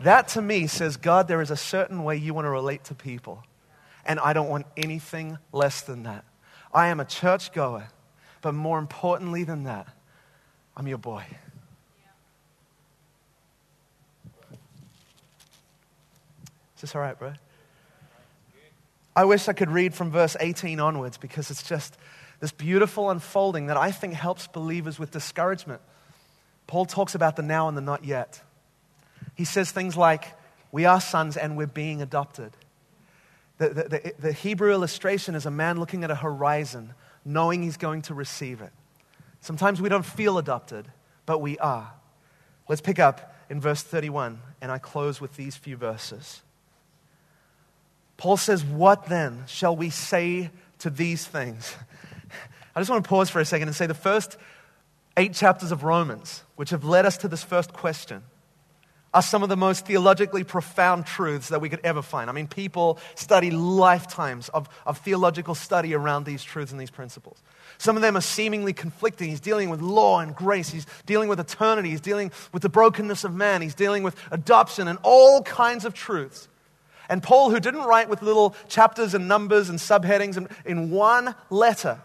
That 0.00 0.28
to 0.28 0.42
me 0.42 0.66
says, 0.66 0.96
God, 0.96 1.28
there 1.28 1.40
is 1.40 1.50
a 1.50 1.56
certain 1.56 2.02
way 2.04 2.16
you 2.16 2.34
want 2.34 2.46
to 2.46 2.50
relate 2.50 2.84
to 2.84 2.94
people. 2.94 3.44
And 4.04 4.18
I 4.18 4.32
don't 4.32 4.48
want 4.48 4.66
anything 4.76 5.38
less 5.52 5.82
than 5.82 6.04
that. 6.04 6.24
I 6.74 6.88
am 6.88 6.98
a 6.98 7.04
churchgoer. 7.04 7.88
But 8.40 8.54
more 8.54 8.78
importantly 8.78 9.44
than 9.44 9.64
that, 9.64 9.86
I'm 10.76 10.88
your 10.88 10.98
boy. 10.98 11.24
Is 16.74 16.80
this 16.80 16.94
all 16.96 17.00
right, 17.00 17.16
bro? 17.16 17.34
I 19.14 19.24
wish 19.24 19.48
I 19.48 19.52
could 19.52 19.70
read 19.70 19.94
from 19.94 20.10
verse 20.10 20.36
18 20.40 20.80
onwards 20.80 21.18
because 21.18 21.50
it's 21.50 21.62
just 21.62 21.96
this 22.40 22.52
beautiful 22.52 23.10
unfolding 23.10 23.66
that 23.66 23.76
I 23.76 23.90
think 23.90 24.14
helps 24.14 24.46
believers 24.46 24.98
with 24.98 25.10
discouragement. 25.10 25.80
Paul 26.66 26.86
talks 26.86 27.14
about 27.14 27.36
the 27.36 27.42
now 27.42 27.68
and 27.68 27.76
the 27.76 27.82
not 27.82 28.04
yet. 28.04 28.40
He 29.34 29.44
says 29.44 29.70
things 29.70 29.96
like, 29.96 30.34
We 30.70 30.84
are 30.86 31.00
sons 31.00 31.36
and 31.36 31.56
we're 31.56 31.66
being 31.66 32.00
adopted. 32.00 32.52
The, 33.58 33.68
the, 33.68 33.82
the, 33.84 34.12
the 34.18 34.32
Hebrew 34.32 34.72
illustration 34.72 35.34
is 35.34 35.46
a 35.46 35.50
man 35.50 35.78
looking 35.78 36.04
at 36.04 36.10
a 36.10 36.14
horizon, 36.14 36.94
knowing 37.24 37.62
he's 37.62 37.76
going 37.76 38.02
to 38.02 38.14
receive 38.14 38.60
it. 38.60 38.72
Sometimes 39.40 39.80
we 39.80 39.88
don't 39.88 40.06
feel 40.06 40.38
adopted, 40.38 40.88
but 41.26 41.40
we 41.40 41.58
are. 41.58 41.92
Let's 42.68 42.80
pick 42.80 42.98
up 42.98 43.36
in 43.50 43.60
verse 43.60 43.82
31, 43.82 44.40
and 44.60 44.72
I 44.72 44.78
close 44.78 45.20
with 45.20 45.36
these 45.36 45.56
few 45.56 45.76
verses. 45.76 46.42
Paul 48.22 48.36
says, 48.36 48.64
What 48.64 49.06
then 49.06 49.42
shall 49.48 49.74
we 49.74 49.90
say 49.90 50.50
to 50.78 50.90
these 50.90 51.26
things? 51.26 51.74
I 52.76 52.78
just 52.78 52.88
want 52.88 53.02
to 53.02 53.08
pause 53.08 53.28
for 53.28 53.40
a 53.40 53.44
second 53.44 53.66
and 53.66 53.74
say 53.74 53.88
the 53.88 53.94
first 53.94 54.36
eight 55.16 55.34
chapters 55.34 55.72
of 55.72 55.82
Romans, 55.82 56.44
which 56.54 56.70
have 56.70 56.84
led 56.84 57.04
us 57.04 57.16
to 57.16 57.26
this 57.26 57.42
first 57.42 57.72
question, 57.72 58.22
are 59.12 59.22
some 59.22 59.42
of 59.42 59.48
the 59.48 59.56
most 59.56 59.86
theologically 59.86 60.44
profound 60.44 61.04
truths 61.04 61.48
that 61.48 61.60
we 61.60 61.68
could 61.68 61.80
ever 61.82 62.00
find. 62.00 62.30
I 62.30 62.32
mean, 62.32 62.46
people 62.46 63.00
study 63.16 63.50
lifetimes 63.50 64.48
of, 64.50 64.68
of 64.86 64.98
theological 64.98 65.56
study 65.56 65.92
around 65.92 66.24
these 66.24 66.44
truths 66.44 66.70
and 66.70 66.80
these 66.80 66.92
principles. 66.92 67.42
Some 67.78 67.96
of 67.96 68.02
them 68.02 68.16
are 68.16 68.20
seemingly 68.20 68.72
conflicting. 68.72 69.30
He's 69.30 69.40
dealing 69.40 69.68
with 69.68 69.80
law 69.80 70.20
and 70.20 70.32
grace. 70.32 70.70
He's 70.70 70.86
dealing 71.06 71.28
with 71.28 71.40
eternity. 71.40 71.90
He's 71.90 72.00
dealing 72.00 72.30
with 72.52 72.62
the 72.62 72.68
brokenness 72.68 73.24
of 73.24 73.34
man. 73.34 73.62
He's 73.62 73.74
dealing 73.74 74.04
with 74.04 74.14
adoption 74.30 74.86
and 74.86 75.00
all 75.02 75.42
kinds 75.42 75.84
of 75.84 75.92
truths. 75.92 76.46
And 77.12 77.22
Paul, 77.22 77.50
who 77.50 77.60
didn't 77.60 77.82
write 77.82 78.08
with 78.08 78.22
little 78.22 78.56
chapters 78.70 79.12
and 79.12 79.28
numbers 79.28 79.68
and 79.68 79.78
subheadings 79.78 80.38
and 80.38 80.48
in 80.64 80.90
one 80.90 81.34
letter, 81.50 82.00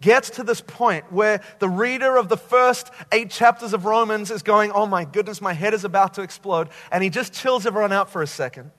gets 0.00 0.30
to 0.30 0.44
this 0.44 0.60
point 0.60 1.12
where 1.12 1.40
the 1.58 1.68
reader 1.68 2.16
of 2.16 2.28
the 2.28 2.36
first 2.36 2.92
eight 3.10 3.30
chapters 3.30 3.72
of 3.72 3.84
Romans 3.84 4.30
is 4.30 4.44
going, 4.44 4.70
Oh 4.70 4.86
my 4.86 5.04
goodness, 5.04 5.40
my 5.40 5.54
head 5.54 5.74
is 5.74 5.84
about 5.84 6.14
to 6.14 6.22
explode. 6.22 6.68
And 6.92 7.02
he 7.02 7.10
just 7.10 7.32
chills 7.32 7.66
everyone 7.66 7.90
out 7.90 8.08
for 8.08 8.22
a 8.22 8.28
second. 8.28 8.70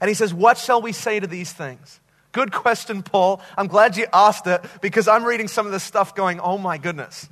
And 0.00 0.08
he 0.08 0.14
says, 0.14 0.32
What 0.32 0.56
shall 0.56 0.80
we 0.80 0.92
say 0.92 1.20
to 1.20 1.26
these 1.26 1.52
things? 1.52 2.00
Good 2.32 2.50
question, 2.50 3.02
Paul. 3.02 3.42
I'm 3.58 3.66
glad 3.66 3.98
you 3.98 4.06
asked 4.10 4.46
it 4.46 4.64
because 4.80 5.06
I'm 5.06 5.24
reading 5.24 5.48
some 5.48 5.66
of 5.66 5.72
this 5.72 5.82
stuff 5.82 6.14
going, 6.14 6.40
Oh 6.40 6.56
my 6.56 6.78
goodness. 6.78 7.28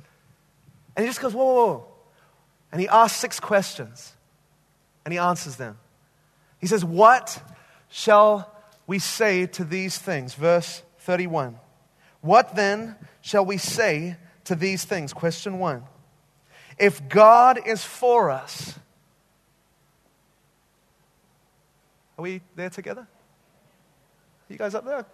And 0.95 1.03
he 1.03 1.09
just 1.09 1.21
goes, 1.21 1.33
Whoa, 1.33 1.43
whoa, 1.43 1.65
whoa. 1.65 1.87
And 2.71 2.79
he 2.79 2.87
asks 2.87 3.17
six 3.17 3.39
questions 3.39 4.13
and 5.05 5.11
he 5.11 5.17
answers 5.17 5.55
them. 5.55 5.79
He 6.61 6.67
says, 6.67 6.85
What 6.85 7.41
shall 7.89 8.49
we 8.87 8.99
say 8.99 9.47
to 9.47 9.65
these 9.65 9.97
things? 9.97 10.35
Verse 10.35 10.83
31. 10.99 11.57
What 12.21 12.55
then 12.55 12.95
shall 13.21 13.43
we 13.43 13.57
say 13.57 14.15
to 14.45 14.55
these 14.55 14.85
things? 14.85 15.11
Question 15.11 15.57
one. 15.57 15.83
If 16.77 17.09
God 17.09 17.59
is 17.65 17.83
for 17.83 18.29
us, 18.29 18.77
are 22.17 22.21
we 22.21 22.41
there 22.55 22.69
together? 22.69 23.01
Are 23.01 24.53
you 24.53 24.57
guys 24.57 24.75
up 24.75 24.85
there? 24.85 25.05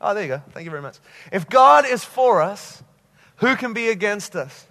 Oh, 0.00 0.14
there 0.14 0.22
you 0.22 0.28
go. 0.28 0.42
Thank 0.52 0.64
you 0.64 0.70
very 0.70 0.82
much. 0.82 0.98
If 1.32 1.48
God 1.48 1.84
is 1.84 2.04
for 2.04 2.40
us, 2.40 2.82
who 3.36 3.56
can 3.56 3.72
be 3.72 3.88
against 3.88 4.36
us? 4.36 4.67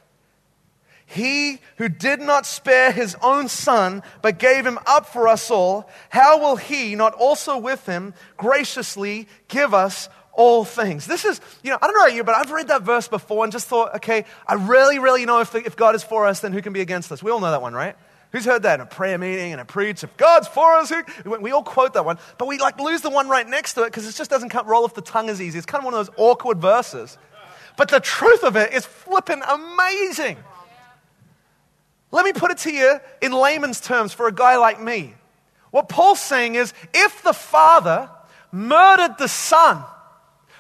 He 1.10 1.60
who 1.78 1.88
did 1.88 2.20
not 2.20 2.46
spare 2.46 2.91
his 2.91 3.15
own 3.22 3.48
son, 3.48 4.04
but 4.22 4.38
gave 4.38 4.65
him 4.65 4.78
up 4.86 5.06
for 5.08 5.30
us 5.30 5.50
all, 5.50 5.89
how 6.10 6.38
will 6.39 6.58
he 6.58 6.96
not 6.96 7.13
also 7.13 7.58
with 7.58 7.86
him 7.86 8.13
graciously 8.36 9.30
give 9.48 9.74
us 9.74 10.10
all 10.34 10.65
things? 10.65 11.08
This 11.08 11.24
is, 11.24 11.39
you 11.63 11.72
know, 11.72 11.78
I 11.82 11.88
don't 11.88 11.96
know 11.96 12.02
about 12.02 12.13
you, 12.13 12.26
but 12.26 12.36
I've 12.36 12.52
read 12.52 12.67
that 12.67 12.82
verse 12.82 13.08
before 13.08 13.46
and 13.46 13.54
just 13.54 13.67
thought, 13.67 13.96
okay, 13.96 14.26
I 14.46 14.56
really, 14.56 15.00
really 15.00 15.26
know 15.26 15.39
if, 15.39 15.56
if 15.56 15.78
God 15.78 15.96
is 15.96 16.04
for 16.04 16.28
us, 16.28 16.41
then 16.41 16.52
who 16.52 16.62
can 16.62 16.74
be 16.74 16.82
against 16.82 17.10
us? 17.10 17.24
We 17.24 17.32
all 17.32 17.39
know 17.39 17.52
that 17.52 17.62
one, 17.62 17.74
right? 17.74 17.96
Who's 18.34 18.43
heard 18.43 18.63
that 18.63 18.76
in 18.76 18.82
a 18.82 18.86
prayer 18.86 19.17
meeting 19.17 19.54
and 19.54 19.62
a 19.62 19.65
preach? 19.65 20.04
If 20.04 20.17
God's 20.17 20.50
for 20.50 20.74
us, 20.74 20.89
who? 20.89 21.39
We 21.39 21.52
all 21.52 21.63
quote 21.63 21.93
that 21.93 22.04
one, 22.04 22.20
but 22.38 22.50
we 22.50 22.58
like 22.58 22.78
lose 22.82 23.00
the 23.00 23.10
one 23.10 23.30
right 23.30 23.48
next 23.48 23.76
to 23.76 23.84
it 23.84 23.86
because 23.86 24.06
it 24.06 24.13
just 24.13 24.30
doesn't 24.30 24.50
come, 24.50 24.67
roll 24.67 24.84
off 24.84 24.93
the 24.93 25.02
tongue 25.02 25.30
as 25.30 25.41
easy. 25.41 25.58
It's 25.58 25.65
kind 25.65 25.82
of 25.82 25.86
one 25.86 25.93
of 25.93 26.06
those 26.06 26.13
awkward 26.17 26.60
verses. 26.60 27.17
But 27.78 27.88
the 27.88 28.02
truth 28.02 28.43
of 28.43 28.58
it 28.58 28.74
is 28.74 28.86
flipping 28.86 29.41
amazing. 29.41 30.36
Let 32.12 32.26
me 32.26 32.34
put 32.34 32.52
it 32.52 32.60
to 32.60 32.72
you 32.72 33.00
in 33.22 33.32
layman's 33.32 33.82
terms 33.82 34.13
for 34.13 34.28
a 34.28 34.32
guy 34.32 34.58
like 34.58 34.82
me. 34.82 35.13
What 35.72 35.89
Paul's 35.89 36.22
saying 36.22 36.56
is 36.56 36.74
if 36.93 37.22
the 37.24 37.34
Father 37.34 38.10
murdered 38.52 39.17
the 39.17 39.28
Son 39.28 39.84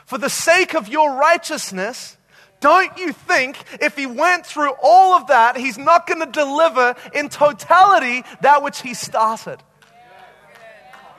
for 0.05 0.17
the 0.17 0.29
sake 0.29 0.75
of 0.75 0.87
your 0.87 1.15
righteousness, 1.15 2.17
don't 2.59 2.97
you 2.97 3.13
think 3.13 3.57
if 3.81 3.95
he 3.95 4.05
went 4.05 4.45
through 4.45 4.73
all 4.81 5.13
of 5.13 5.27
that, 5.27 5.57
he's 5.57 5.77
not 5.77 6.07
going 6.07 6.19
to 6.19 6.31
deliver 6.31 6.95
in 7.13 7.29
totality 7.29 8.23
that 8.41 8.63
which 8.63 8.81
he 8.81 8.93
started? 8.93 9.59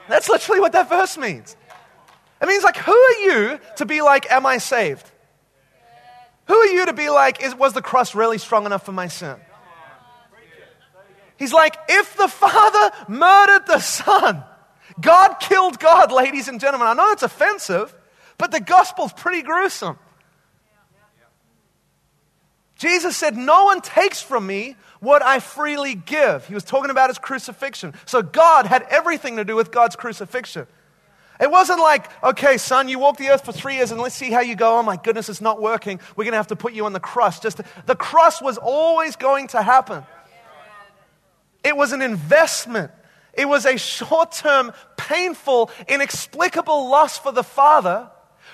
That's 0.07 0.27
literally 0.27 0.59
what 0.59 0.73
that 0.73 0.89
verse 0.89 1.17
means. 1.17 1.55
It 2.41 2.47
means, 2.47 2.63
like, 2.63 2.77
who 2.77 2.93
are 2.93 3.19
you 3.21 3.59
to 3.77 3.85
be 3.85 4.01
like, 4.01 4.29
Am 4.31 4.45
I 4.45 4.57
saved? 4.57 5.09
Who 6.47 6.55
are 6.55 6.67
you 6.67 6.85
to 6.87 6.93
be 6.93 7.09
like, 7.09 7.43
is, 7.43 7.53
Was 7.55 7.73
the 7.73 7.81
cross 7.81 8.15
really 8.15 8.37
strong 8.37 8.65
enough 8.65 8.85
for 8.85 8.91
my 8.91 9.07
sin? 9.07 9.35
He's 11.39 11.53
like, 11.53 11.77
if 11.87 12.17
the 12.17 12.27
Father 12.27 12.95
murdered 13.07 13.65
the 13.65 13.79
Son, 13.79 14.43
God 14.99 15.35
killed 15.39 15.79
God, 15.79 16.11
ladies 16.11 16.49
and 16.49 16.59
gentlemen. 16.59 16.87
I 16.89 16.93
know 16.93 17.11
it's 17.11 17.23
offensive, 17.23 17.95
but 18.37 18.51
the 18.51 18.59
gospel's 18.59 19.13
pretty 19.13 19.41
gruesome. 19.41 19.97
Jesus 22.75 23.17
said, 23.17 23.35
No 23.35 23.65
one 23.65 23.81
takes 23.81 24.21
from 24.21 24.45
me 24.45 24.75
what 24.99 25.23
I 25.23 25.39
freely 25.39 25.95
give. 25.95 26.45
He 26.45 26.53
was 26.53 26.63
talking 26.63 26.89
about 26.89 27.09
his 27.09 27.17
crucifixion. 27.17 27.93
So 28.05 28.21
God 28.21 28.65
had 28.65 28.83
everything 28.89 29.37
to 29.37 29.45
do 29.45 29.55
with 29.55 29.71
God's 29.71 29.95
crucifixion. 29.95 30.67
It 31.39 31.49
wasn't 31.49 31.79
like, 31.79 32.09
okay, 32.21 32.57
son, 32.57 32.89
you 32.89 32.99
walk 32.99 33.15
the 33.15 33.29
earth 33.29 33.45
for 33.45 33.53
three 33.53 33.75
years 33.75 33.91
and 33.91 34.01
let's 34.01 34.15
see 34.15 34.29
how 34.29 34.41
you 34.41 34.55
go. 34.55 34.77
Oh 34.77 34.83
my 34.83 34.97
goodness, 34.97 35.29
it's 35.29 35.39
not 35.39 35.61
working. 35.61 36.01
We're 36.17 36.25
going 36.25 36.33
to 36.33 36.37
have 36.37 36.47
to 36.47 36.57
put 36.57 36.73
you 36.73 36.85
on 36.85 36.91
the 36.91 36.99
cross. 36.99 37.39
Just 37.39 37.61
the 37.85 37.95
cross 37.95 38.41
was 38.41 38.57
always 38.57 39.15
going 39.15 39.47
to 39.49 39.61
happen. 39.61 40.03
It 41.63 41.75
was 41.75 41.91
an 41.91 42.01
investment. 42.01 42.91
It 43.33 43.47
was 43.47 43.65
a 43.65 43.77
short 43.77 44.31
term, 44.31 44.73
painful, 44.97 45.71
inexplicable 45.87 46.89
loss 46.89 47.17
for 47.17 47.31
the 47.31 47.43
Father 47.43 48.09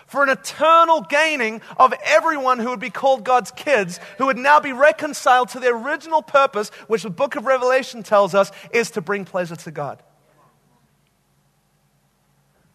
for 0.08 0.24
an 0.24 0.30
eternal 0.30 1.02
gaining 1.02 1.62
of 1.78 1.94
everyone 2.04 2.60
who 2.60 2.70
would 2.70 2.80
be 2.80 2.90
called 2.90 3.24
God's 3.24 3.52
kids, 3.52 4.00
who 4.18 4.28
would 4.28 4.38
now 4.38 4.60
be 4.60 4.72
reconciled 4.72 5.50
to 5.50 5.60
their 5.60 5.76
original 5.76 6.22
purpose, 6.22 6.70
which 6.88 7.04
the 7.04 7.10
book 7.10 7.36
of 7.36 7.46
Revelation 7.46 8.04
tells 8.04 8.36
us 8.36 8.52
is 8.72 8.92
to 8.92 9.02
bring 9.02 9.26
pleasure 9.26 9.56
to 9.56 9.72
God. 9.72 10.02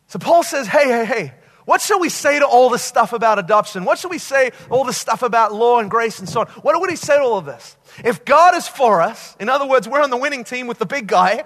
So 0.08 0.18
Paul 0.18 0.42
says, 0.42 0.66
hey, 0.66 0.88
hey, 0.88 1.04
hey, 1.04 1.34
what 1.64 1.80
shall 1.80 2.00
we 2.00 2.08
say 2.08 2.38
to 2.38 2.46
all 2.46 2.70
this 2.70 2.82
stuff 2.82 3.12
about 3.12 3.38
adoption? 3.38 3.84
What 3.84 3.98
shall 3.98 4.10
we 4.10 4.18
say 4.18 4.50
all 4.70 4.84
this 4.84 4.96
stuff 4.96 5.22
about 5.22 5.52
law 5.52 5.78
and 5.78 5.90
grace 5.90 6.18
and 6.18 6.28
so 6.28 6.40
on? 6.40 6.46
What 6.62 6.80
would 6.80 6.90
he 6.90 6.96
say 6.96 7.16
to 7.16 7.22
all 7.22 7.38
of 7.38 7.44
this? 7.44 7.76
If 8.04 8.24
God 8.24 8.54
is 8.54 8.66
for 8.66 9.02
us, 9.02 9.36
in 9.38 9.48
other 9.48 9.66
words, 9.66 9.88
we're 9.88 10.02
on 10.02 10.10
the 10.10 10.16
winning 10.16 10.44
team 10.44 10.66
with 10.66 10.78
the 10.78 10.86
big 10.86 11.06
guy, 11.06 11.44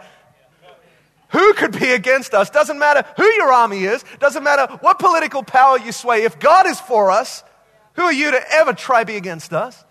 who 1.29 1.55
could 1.55 1.79
be 1.79 1.91
against 1.91 2.33
us? 2.33 2.49
Doesn't 2.49 2.79
matter 2.79 3.05
who 3.17 3.25
your 3.25 3.53
army 3.53 3.85
is, 3.85 4.05
doesn't 4.21 4.45
matter 4.45 4.73
what 4.81 5.01
political 5.01 5.43
power 5.43 5.79
you 5.79 5.91
sway. 5.91 6.23
If 6.23 6.39
God 6.39 6.67
is 6.67 6.79
for 6.81 7.11
us, 7.11 7.43
who 7.95 8.03
are 8.03 8.13
you 8.13 8.31
to 8.31 8.53
ever 8.53 8.73
try 8.73 9.03
be 9.05 9.17
against 9.17 9.53
us? 9.53 9.85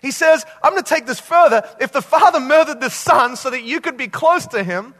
He 0.00 0.10
says, 0.10 0.44
I'm 0.62 0.72
going 0.72 0.82
to 0.82 0.88
take 0.88 1.06
this 1.06 1.20
further. 1.20 1.68
If 1.78 1.92
the 1.92 2.02
Father 2.02 2.40
murdered 2.40 2.80
the 2.80 2.90
Son 2.90 3.36
so 3.36 3.50
that 3.50 3.62
you 3.62 3.80
could 3.80 3.96
be 3.96 4.08
close 4.08 4.46
to 4.48 4.64
Him, 4.64 4.94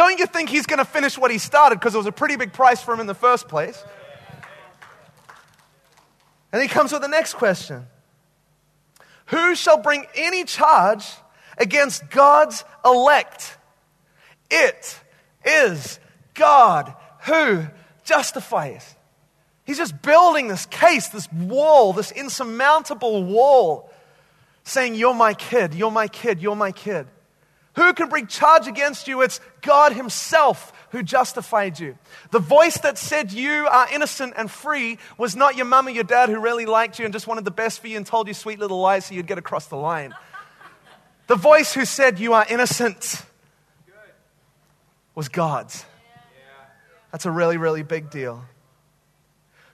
don't 0.00 0.18
you 0.18 0.24
think 0.24 0.48
he's 0.48 0.64
going 0.64 0.78
to 0.78 0.84
finish 0.86 1.18
what 1.18 1.30
he 1.30 1.36
started 1.36 1.78
because 1.78 1.94
it 1.94 1.98
was 1.98 2.06
a 2.06 2.12
pretty 2.12 2.36
big 2.36 2.54
price 2.54 2.80
for 2.82 2.94
him 2.94 3.00
in 3.00 3.06
the 3.06 3.14
first 3.14 3.48
place? 3.48 3.84
And 6.52 6.62
he 6.62 6.68
comes 6.68 6.90
with 6.90 7.02
the 7.02 7.08
next 7.08 7.34
question 7.34 7.86
Who 9.26 9.54
shall 9.54 9.76
bring 9.76 10.06
any 10.14 10.44
charge 10.44 11.06
against 11.58 12.08
God's 12.08 12.64
elect? 12.82 13.58
It 14.50 14.98
is 15.44 16.00
God 16.32 16.94
who 17.26 17.66
justifies. 18.02 18.96
He's 19.64 19.76
just 19.76 20.00
building 20.00 20.48
this 20.48 20.64
case, 20.64 21.08
this 21.08 21.30
wall, 21.30 21.92
this 21.92 22.10
insurmountable 22.10 23.22
wall, 23.22 23.92
saying, 24.64 24.94
You're 24.94 25.12
my 25.12 25.34
kid, 25.34 25.74
you're 25.74 25.90
my 25.90 26.08
kid, 26.08 26.40
you're 26.40 26.56
my 26.56 26.72
kid. 26.72 27.06
Who 27.76 27.92
can 27.92 28.08
bring 28.08 28.26
charge 28.26 28.66
against 28.66 29.06
you? 29.06 29.22
It's 29.22 29.40
God 29.62 29.92
Himself 29.92 30.72
who 30.90 31.02
justified 31.02 31.78
you. 31.78 31.96
The 32.32 32.40
voice 32.40 32.78
that 32.78 32.98
said 32.98 33.32
you 33.32 33.68
are 33.70 33.88
innocent 33.92 34.34
and 34.36 34.50
free 34.50 34.98
was 35.16 35.36
not 35.36 35.56
your 35.56 35.66
mum 35.66 35.86
or 35.86 35.90
your 35.90 36.04
dad 36.04 36.28
who 36.28 36.40
really 36.40 36.66
liked 36.66 36.98
you 36.98 37.04
and 37.04 37.14
just 37.14 37.26
wanted 37.26 37.44
the 37.44 37.52
best 37.52 37.80
for 37.80 37.86
you 37.86 37.96
and 37.96 38.04
told 38.04 38.26
you 38.26 38.34
sweet 38.34 38.58
little 38.58 38.80
lies 38.80 39.06
so 39.06 39.14
you'd 39.14 39.28
get 39.28 39.38
across 39.38 39.66
the 39.66 39.76
line. 39.76 40.14
The 41.28 41.36
voice 41.36 41.72
who 41.72 41.84
said 41.84 42.18
you 42.18 42.32
are 42.32 42.44
innocent 42.48 43.24
was 45.14 45.28
God's. 45.28 45.84
That's 47.12 47.26
a 47.26 47.30
really, 47.30 47.56
really 47.56 47.82
big 47.82 48.10
deal. 48.10 48.44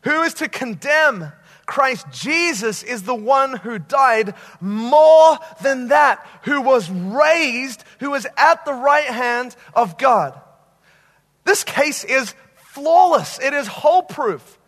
Who 0.03 0.23
is 0.23 0.35
to 0.35 0.49
condemn? 0.49 1.33
Christ 1.67 2.07
Jesus 2.13 2.85
is 2.85 3.03
the 3.03 3.15
one 3.15 3.57
who 3.57 3.79
died 3.79 4.35
more 4.61 5.37
than 5.63 5.89
that, 5.89 6.25
who 6.43 6.63
was 6.63 6.89
raised, 6.89 7.83
who 7.99 8.15
is 8.15 8.27
at 8.37 8.65
the 8.65 8.73
right 8.73 9.07
hand 9.07 9.57
of 9.75 9.99
God. 9.99 10.41
This 11.45 11.65
case 11.65 12.05
is 12.05 12.35
flawless, 12.73 13.41
it 13.41 13.53
is 13.53 13.67
whole 13.67 14.03
proof. 14.03 14.59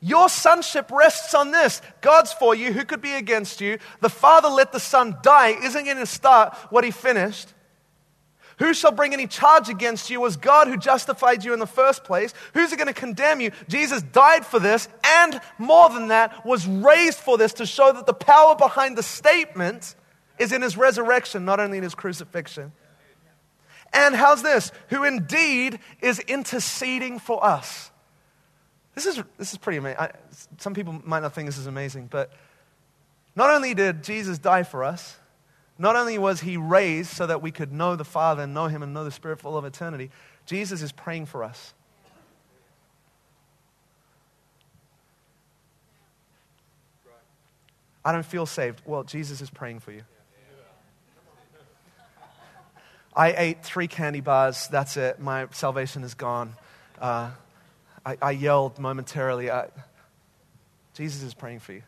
Your 0.00 0.28
sonship 0.28 0.90
rests 0.90 1.34
on 1.34 1.50
this. 1.50 1.80
God's 2.00 2.32
for 2.32 2.54
you. 2.54 2.72
Who 2.72 2.84
could 2.84 3.00
be 3.00 3.14
against 3.14 3.60
you? 3.60 3.78
The 4.00 4.10
Father 4.10 4.48
let 4.48 4.70
the 4.70 4.78
Son 4.78 5.16
die 5.22 5.56
isn't 5.64 5.84
going 5.84 5.96
to 5.96 6.06
start 6.06 6.54
what 6.70 6.84
He 6.84 6.90
finished. 6.90 7.48
Who 8.58 8.72
shall 8.72 8.92
bring 8.92 9.12
any 9.12 9.26
charge 9.26 9.68
against 9.68 10.08
you? 10.08 10.20
Was 10.20 10.36
God 10.36 10.68
who 10.68 10.78
justified 10.78 11.44
you 11.44 11.52
in 11.52 11.58
the 11.58 11.66
first 11.66 12.04
place. 12.04 12.32
Who's 12.54 12.74
going 12.74 12.86
to 12.86 12.94
condemn 12.94 13.40
you? 13.40 13.50
Jesus 13.68 14.02
died 14.02 14.46
for 14.46 14.58
this, 14.58 14.88
and 15.04 15.40
more 15.58 15.90
than 15.90 16.08
that, 16.08 16.44
was 16.46 16.66
raised 16.66 17.18
for 17.18 17.36
this 17.36 17.52
to 17.54 17.66
show 17.66 17.92
that 17.92 18.06
the 18.06 18.14
power 18.14 18.56
behind 18.56 18.96
the 18.96 19.02
statement 19.02 19.94
is 20.38 20.52
in 20.52 20.62
his 20.62 20.76
resurrection, 20.76 21.44
not 21.44 21.60
only 21.60 21.76
in 21.76 21.84
his 21.84 21.94
crucifixion. 21.94 22.72
And 23.92 24.14
how's 24.14 24.42
this? 24.42 24.72
Who 24.88 25.04
indeed 25.04 25.78
is 26.00 26.18
interceding 26.20 27.18
for 27.18 27.44
us. 27.44 27.90
This 28.94 29.04
is, 29.04 29.22
this 29.36 29.52
is 29.52 29.58
pretty 29.58 29.78
amazing. 29.78 29.98
I, 29.98 30.12
some 30.58 30.72
people 30.72 31.00
might 31.04 31.20
not 31.20 31.34
think 31.34 31.46
this 31.46 31.58
is 31.58 31.66
amazing, 31.66 32.08
but 32.10 32.32
not 33.34 33.50
only 33.50 33.74
did 33.74 34.02
Jesus 34.02 34.38
die 34.38 34.62
for 34.62 34.82
us, 34.82 35.18
not 35.78 35.96
only 35.96 36.18
was 36.18 36.40
he 36.40 36.56
raised 36.56 37.10
so 37.10 37.26
that 37.26 37.42
we 37.42 37.50
could 37.50 37.72
know 37.72 37.96
the 37.96 38.04
Father 38.04 38.42
and 38.42 38.54
know 38.54 38.66
him 38.66 38.82
and 38.82 38.94
know 38.94 39.04
the 39.04 39.10
Spirit 39.10 39.40
full 39.40 39.56
of 39.56 39.64
eternity, 39.64 40.10
Jesus 40.46 40.82
is 40.82 40.92
praying 40.92 41.26
for 41.26 41.44
us. 41.44 41.74
I 48.04 48.12
don't 48.12 48.24
feel 48.24 48.46
saved. 48.46 48.82
Well, 48.86 49.02
Jesus 49.02 49.40
is 49.40 49.50
praying 49.50 49.80
for 49.80 49.90
you. 49.90 50.02
I 53.16 53.32
ate 53.32 53.64
three 53.64 53.88
candy 53.88 54.20
bars. 54.20 54.68
That's 54.68 54.96
it. 54.96 55.18
My 55.18 55.48
salvation 55.50 56.04
is 56.04 56.14
gone. 56.14 56.54
Uh, 57.00 57.30
I, 58.04 58.16
I, 58.22 58.30
yelled 58.30 58.78
momentarily. 58.78 59.50
I, 59.50 59.68
Jesus 60.94 61.22
is 61.22 61.34
praying 61.34 61.60
for 61.60 61.72
you. 61.72 61.82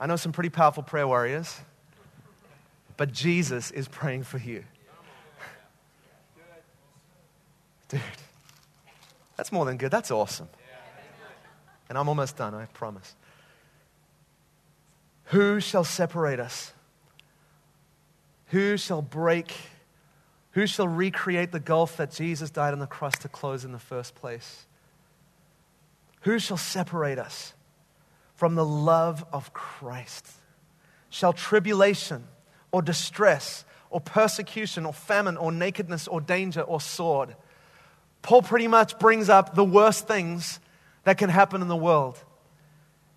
I 0.00 0.06
know 0.06 0.16
some 0.16 0.32
pretty 0.32 0.48
powerful 0.48 0.82
prayer 0.82 1.06
warriors, 1.06 1.60
but 2.96 3.12
Jesus 3.12 3.70
is 3.70 3.86
praying 3.86 4.22
for 4.22 4.38
you. 4.38 4.64
Dude, 7.88 8.00
that's 9.36 9.52
more 9.52 9.66
than 9.66 9.76
good. 9.76 9.90
That's 9.90 10.10
awesome. 10.10 10.48
And 11.90 11.98
I'm 11.98 12.08
almost 12.08 12.38
done, 12.38 12.54
I 12.54 12.64
promise. 12.66 13.14
Who 15.24 15.60
shall 15.60 15.84
separate 15.84 16.40
us? 16.40 16.72
Who 18.46 18.78
shall 18.78 19.02
break? 19.02 19.52
Who 20.52 20.66
shall 20.66 20.88
recreate 20.88 21.52
the 21.52 21.60
gulf 21.60 21.98
that 21.98 22.10
Jesus 22.10 22.50
died 22.50 22.72
on 22.72 22.78
the 22.78 22.86
cross 22.86 23.18
to 23.18 23.28
close 23.28 23.66
in 23.66 23.72
the 23.72 23.78
first 23.78 24.14
place? 24.14 24.64
Who 26.22 26.38
shall 26.38 26.56
separate 26.56 27.18
us? 27.18 27.52
From 28.40 28.54
the 28.54 28.64
love 28.64 29.22
of 29.34 29.52
Christ? 29.52 30.26
Shall 31.10 31.34
tribulation 31.34 32.24
or 32.72 32.80
distress 32.80 33.66
or 33.90 34.00
persecution 34.00 34.86
or 34.86 34.94
famine 34.94 35.36
or 35.36 35.52
nakedness 35.52 36.08
or 36.08 36.22
danger 36.22 36.62
or 36.62 36.80
sword? 36.80 37.36
Paul 38.22 38.40
pretty 38.40 38.66
much 38.66 38.98
brings 38.98 39.28
up 39.28 39.54
the 39.54 39.64
worst 39.64 40.08
things 40.08 40.58
that 41.04 41.18
can 41.18 41.28
happen 41.28 41.60
in 41.60 41.68
the 41.68 41.76
world 41.76 42.16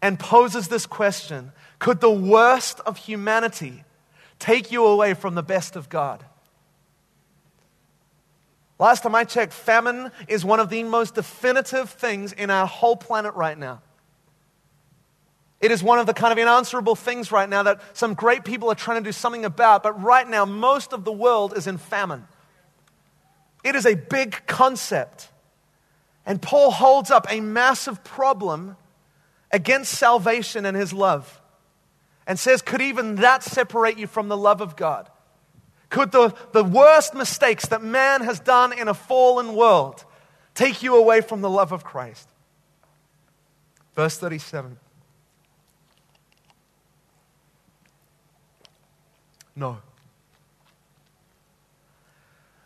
and 0.01 0.19
poses 0.19 0.67
this 0.67 0.85
question 0.85 1.53
Could 1.79 2.01
the 2.01 2.11
worst 2.11 2.81
of 2.81 2.97
humanity 2.97 3.85
take 4.39 4.73
you 4.73 4.85
away 4.85 5.13
from 5.13 5.35
the 5.35 5.41
best 5.41 5.77
of 5.77 5.87
God? 5.87 6.21
Last 8.77 9.03
time 9.03 9.15
I 9.15 9.23
checked, 9.23 9.53
famine 9.53 10.11
is 10.27 10.43
one 10.43 10.59
of 10.59 10.69
the 10.69 10.83
most 10.83 11.15
definitive 11.15 11.91
things 11.91 12.33
in 12.33 12.49
our 12.49 12.67
whole 12.67 12.97
planet 12.97 13.35
right 13.35 13.57
now. 13.57 13.81
It 15.63 15.71
is 15.71 15.81
one 15.81 15.97
of 15.97 16.07
the 16.07 16.13
kind 16.13 16.37
of 16.37 16.37
unanswerable 16.37 16.93
things 16.93 17.31
right 17.31 17.47
now 17.47 17.63
that 17.63 17.79
some 17.95 18.15
great 18.15 18.43
people 18.43 18.69
are 18.69 18.75
trying 18.75 19.01
to 19.01 19.07
do 19.07 19.13
something 19.13 19.45
about, 19.45 19.81
but 19.81 19.93
right 20.03 20.27
now, 20.27 20.43
most 20.43 20.91
of 20.91 21.05
the 21.05 21.11
world 21.13 21.55
is 21.55 21.67
in 21.67 21.77
famine. 21.77 22.27
It 23.63 23.73
is 23.73 23.85
a 23.85 23.95
big 23.95 24.45
concept. 24.45 25.29
And 26.25 26.41
Paul 26.41 26.69
holds 26.69 27.11
up 27.11 27.27
a 27.29 27.39
massive 27.39 28.03
problem 28.03 28.75
against 29.53 29.93
salvation 29.93 30.65
and 30.65 30.75
his 30.75 30.91
love 30.91 31.39
and 32.27 32.37
says, 32.37 32.61
Could 32.61 32.81
even 32.81 33.15
that 33.15 33.41
separate 33.41 33.97
you 33.97 34.05
from 34.05 34.27
the 34.27 34.35
love 34.35 34.59
of 34.59 34.75
God? 34.75 35.09
Could 35.89 36.11
the, 36.11 36.35
the 36.51 36.65
worst 36.65 37.15
mistakes 37.15 37.67
that 37.67 37.81
man 37.81 38.19
has 38.19 38.41
done 38.41 38.77
in 38.77 38.89
a 38.89 38.93
fallen 38.93 39.55
world 39.55 40.03
take 40.55 40.83
you 40.83 40.97
away 40.97 41.21
from 41.21 41.39
the 41.39 41.49
love 41.49 41.71
of 41.71 41.85
Christ? 41.85 42.27
Verse 43.95 44.17
37. 44.17 44.77
No. 49.55 49.79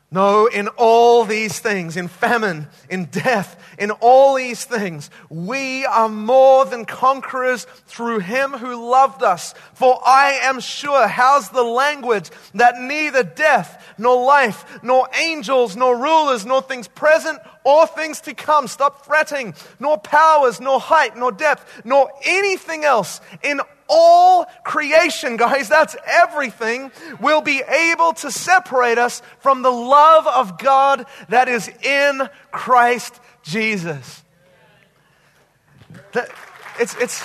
No, 0.10 0.48
in 0.48 0.70
all 0.78 1.26
these 1.26 1.60
things, 1.60 1.98
in 1.98 2.08
famine, 2.08 2.68
in 2.90 3.06
death, 3.06 3.62
in 3.78 3.92
all 3.92 4.36
these 4.36 4.64
things, 4.64 5.10
we 5.30 5.86
are 5.86 6.08
more 6.08 6.64
than 6.64 6.86
conquerors 6.86 7.66
through 7.88 8.20
him 8.20 8.52
who 8.54 8.90
loved 8.90 9.22
us. 9.22 9.54
For 9.74 10.00
I 10.06 10.40
am 10.44 10.62
sure, 10.62 11.10
how's 11.10 11.50
the 11.50 11.64
language, 11.64 12.30
that 12.54 12.80
neither 12.80 13.22
death, 13.22 13.96
nor 13.98 14.26
life, 14.26 14.80
nor 14.82 15.10
angels, 15.14 15.76
nor 15.76 15.98
rulers, 15.98 16.46
nor 16.46 16.62
things 16.62 16.88
present 16.88 17.40
or 17.66 17.86
things 17.86 18.22
to 18.22 18.34
come, 18.34 18.68
stop 18.68 19.06
fretting, 19.06 19.54
nor 19.78 19.98
powers, 19.98 20.62
nor 20.62 20.80
height, 20.80 21.18
nor 21.18 21.34
depth, 21.34 21.82
nor 21.84 22.10
anything 22.24 22.86
else 22.86 23.20
in 23.44 23.60
all 23.90 24.46
creation, 24.64 25.38
guys, 25.38 25.70
that's 25.70 25.96
everything, 26.06 26.92
will 27.20 27.42
be 27.42 27.62
able 27.62 28.14
to 28.14 28.32
separate 28.32 28.98
us 28.98 29.22
from 29.40 29.62
the 29.62 29.72
love 29.72 30.28
of 30.28 30.58
God 30.58 31.06
that 31.30 31.48
is 31.48 31.68
in 31.84 32.30
Christ 32.52 33.20
Jesus. 33.44 34.24
That, 36.14 36.30
it's, 36.80 36.96
it's, 36.98 37.24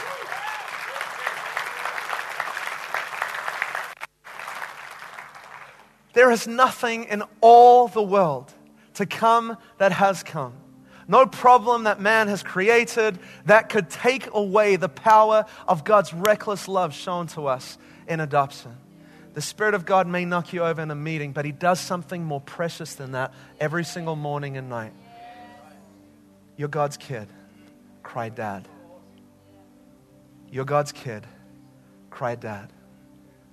there 6.14 6.30
is 6.30 6.46
nothing 6.46 7.04
in 7.04 7.22
all 7.40 7.88
the 7.88 8.02
world 8.02 8.52
to 8.94 9.06
come 9.06 9.56
that 9.78 9.92
has 9.92 10.22
come 10.22 10.54
no 11.12 11.26
problem 11.26 11.84
that 11.84 12.00
man 12.00 12.28
has 12.28 12.42
created 12.42 13.18
that 13.44 13.68
could 13.68 13.90
take 13.90 14.32
away 14.32 14.76
the 14.76 14.88
power 14.88 15.44
of 15.68 15.84
God's 15.84 16.14
reckless 16.14 16.68
love 16.68 16.94
shown 16.94 17.26
to 17.28 17.48
us 17.48 17.76
in 18.08 18.18
adoption. 18.18 18.74
The 19.34 19.42
Spirit 19.42 19.74
of 19.74 19.84
God 19.84 20.06
may 20.06 20.24
knock 20.24 20.54
you 20.54 20.62
over 20.64 20.80
in 20.80 20.90
a 20.90 20.94
meeting, 20.94 21.32
but 21.32 21.44
He 21.44 21.52
does 21.52 21.78
something 21.80 22.24
more 22.24 22.40
precious 22.40 22.94
than 22.94 23.12
that 23.12 23.34
every 23.60 23.84
single 23.84 24.16
morning 24.16 24.56
and 24.56 24.70
night. 24.70 24.94
You're 26.56 26.68
God's 26.68 26.96
kid. 26.96 27.28
Cry, 28.02 28.30
Dad. 28.30 28.66
You're 30.50 30.64
God's 30.64 30.92
kid. 30.92 31.26
Cry, 32.08 32.36
Dad. 32.36 32.72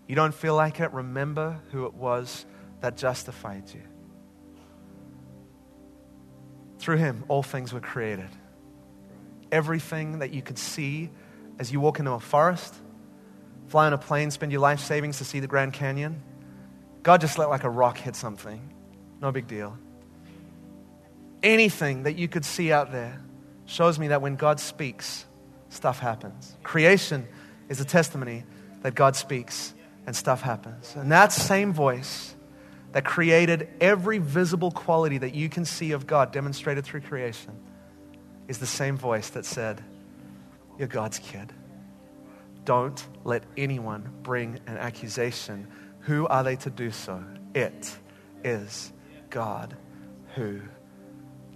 You 0.08 0.16
don't 0.16 0.34
feel 0.34 0.56
like 0.56 0.80
it? 0.80 0.94
Remember 0.94 1.60
who 1.72 1.88
it 1.88 1.94
was 1.94 2.46
that 2.80 2.96
justified 2.96 3.64
you. 3.74 3.89
Through 6.80 6.98
him, 6.98 7.26
all 7.28 7.44
things 7.44 7.74
were 7.74 7.82
created. 7.82 8.30
Everything 9.52 10.20
that 10.20 10.32
you 10.32 10.42
could 10.42 10.58
see 10.58 11.10
as 11.60 11.72
you 11.72 11.80
walk 11.80 12.00
into 12.00 12.12
a 12.12 12.20
forest, 12.20 12.74
fly 13.68 13.86
on 13.86 13.94
a 13.94 13.98
plane, 13.98 14.32
spend 14.32 14.52
your 14.52 14.62
life 14.62 14.80
savings 14.80 15.18
to 15.18 15.26
see 15.26 15.40
the 15.40 15.48
Grand 15.48 15.74
Canyon. 15.74 16.24
God 17.04 17.22
just 17.22 17.38
let 17.38 17.50
like 17.50 17.64
a 17.64 17.70
rock 17.70 17.98
hit 17.98 18.16
something. 18.16 18.74
No 19.22 19.32
big 19.32 19.48
deal. 19.48 19.78
Anything 21.44 22.04
that 22.04 22.18
you 22.18 22.28
could 22.28 22.46
see 22.46 22.72
out 22.72 22.92
there 22.92 23.22
shows 23.66 24.00
me 24.00 24.08
that 24.10 24.22
when 24.22 24.36
God 24.36 24.60
speaks, 24.60 25.26
stuff 25.70 26.00
happens. 26.00 26.56
Creation 26.64 27.28
is 27.68 27.80
a 27.80 27.86
testimony 27.86 28.44
that 28.82 28.96
God 28.96 29.16
speaks 29.16 29.74
and 30.06 30.16
stuff 30.16 30.42
happens. 30.42 30.96
And 30.96 31.12
that 31.12 31.32
same 31.32 31.74
voice 31.74 32.36
that 32.92 33.06
created 33.06 33.70
every 33.80 34.18
visible 34.18 34.72
quality 34.72 35.20
that 35.20 35.36
you 35.36 35.50
can 35.50 35.66
see 35.66 35.92
of 35.92 36.08
God 36.08 36.32
demonstrated 36.32 36.84
through 36.86 37.02
creation 37.02 37.54
is 38.48 38.58
the 38.58 38.66
same 38.66 38.98
voice 38.98 39.30
that 39.32 39.46
said, 39.46 39.84
You're 40.78 40.88
God's 40.88 41.20
kid. 41.20 41.54
Don't 42.66 43.06
let 43.24 43.44
anyone 43.58 44.12
bring 44.24 44.60
an 44.66 44.78
accusation. 44.78 45.68
Who 46.02 46.28
are 46.28 46.44
they 46.44 46.56
to 46.58 46.70
do 46.70 46.92
so? 46.92 47.24
It 47.54 47.96
is 48.44 48.92
God 49.30 49.78
who 50.36 50.62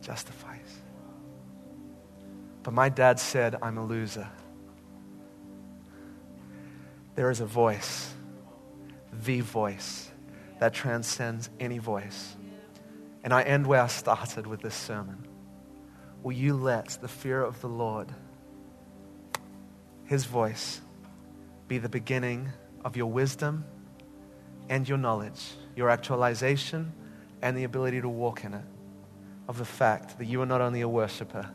justifies. 0.02 0.60
But 2.62 2.74
my 2.74 2.90
dad 2.90 3.20
said, 3.20 3.58
I'm 3.62 3.78
a 3.78 3.86
loser. 3.86 4.30
There 7.16 7.30
is 7.30 7.42
a 7.42 7.46
voice, 7.46 8.12
the 9.12 9.42
voice 9.42 10.10
that 10.64 10.74
transcends 10.74 11.50
any 11.60 11.78
voice. 11.78 12.38
And 13.22 13.34
I 13.34 13.42
end 13.42 13.68
where 13.68 13.82
I 13.82 13.88
started 13.88 14.48
with 14.48 14.62
this 14.62 14.74
sermon. 14.74 15.28
Will 16.24 16.32
you 16.32 16.54
let 16.54 16.98
the 17.02 17.10
fear 17.10 17.44
of 17.44 17.60
the 17.60 17.68
Lord, 17.68 18.08
His 20.06 20.24
voice, 20.24 20.80
be 21.68 21.80
the 21.80 21.90
beginning 21.90 22.48
of 22.86 22.96
your 22.96 23.12
wisdom 23.12 23.66
and 24.70 24.88
your 24.88 24.98
knowledge, 24.98 25.52
your 25.76 25.90
actualization 25.90 26.94
and 27.42 27.58
the 27.58 27.66
ability 27.66 28.00
to 28.00 28.08
walk 28.08 28.46
in 28.46 28.54
it? 28.54 28.64
Of 29.50 29.58
the 29.58 29.66
fact 29.66 30.18
that 30.18 30.28
you 30.28 30.42
are 30.42 30.46
not 30.46 30.62
only 30.62 30.80
a 30.80 30.88
worshiper, 30.88 31.50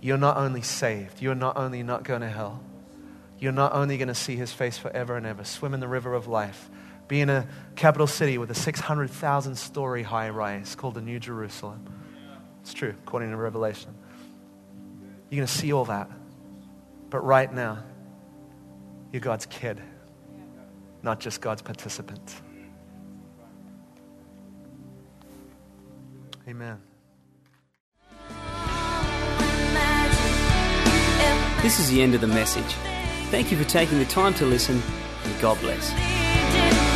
you're 0.00 0.18
not 0.18 0.36
only 0.36 0.62
saved, 0.62 1.20
you're 1.20 1.34
not 1.34 1.56
only 1.56 1.82
not 1.82 2.04
going 2.04 2.20
to 2.20 2.28
hell, 2.28 2.62
you're 3.40 3.50
not 3.50 3.72
only 3.72 3.98
going 3.98 4.06
to 4.06 4.14
see 4.14 4.36
His 4.36 4.52
face 4.52 4.78
forever 4.78 5.16
and 5.16 5.26
ever, 5.26 5.42
swim 5.42 5.74
in 5.74 5.80
the 5.80 5.88
river 5.88 6.14
of 6.14 6.28
life 6.28 6.70
be 7.10 7.20
in 7.20 7.28
a 7.28 7.44
capital 7.74 8.06
city 8.06 8.38
with 8.38 8.52
a 8.52 8.54
600,000 8.54 9.56
story 9.56 10.04
high 10.04 10.30
rise 10.30 10.76
called 10.76 10.94
the 10.94 11.00
New 11.00 11.18
Jerusalem. 11.18 11.84
It's 12.62 12.72
true, 12.72 12.94
according 13.04 13.30
to 13.30 13.36
Revelation. 13.36 13.92
You're 15.28 15.38
going 15.38 15.46
to 15.48 15.52
see 15.52 15.72
all 15.72 15.86
that. 15.86 16.08
But 17.10 17.24
right 17.24 17.52
now, 17.52 17.82
you're 19.12 19.20
God's 19.20 19.46
kid, 19.46 19.82
not 21.02 21.18
just 21.18 21.40
God's 21.40 21.62
participant. 21.62 22.42
Amen. 26.48 26.80
This 31.60 31.80
is 31.80 31.90
the 31.90 32.00
end 32.00 32.14
of 32.14 32.20
the 32.20 32.28
message. 32.28 32.72
Thank 33.30 33.50
you 33.50 33.58
for 33.58 33.68
taking 33.68 33.98
the 33.98 34.04
time 34.04 34.32
to 34.34 34.46
listen, 34.46 34.80
and 35.24 35.40
God 35.40 35.58
bless. 35.60 36.89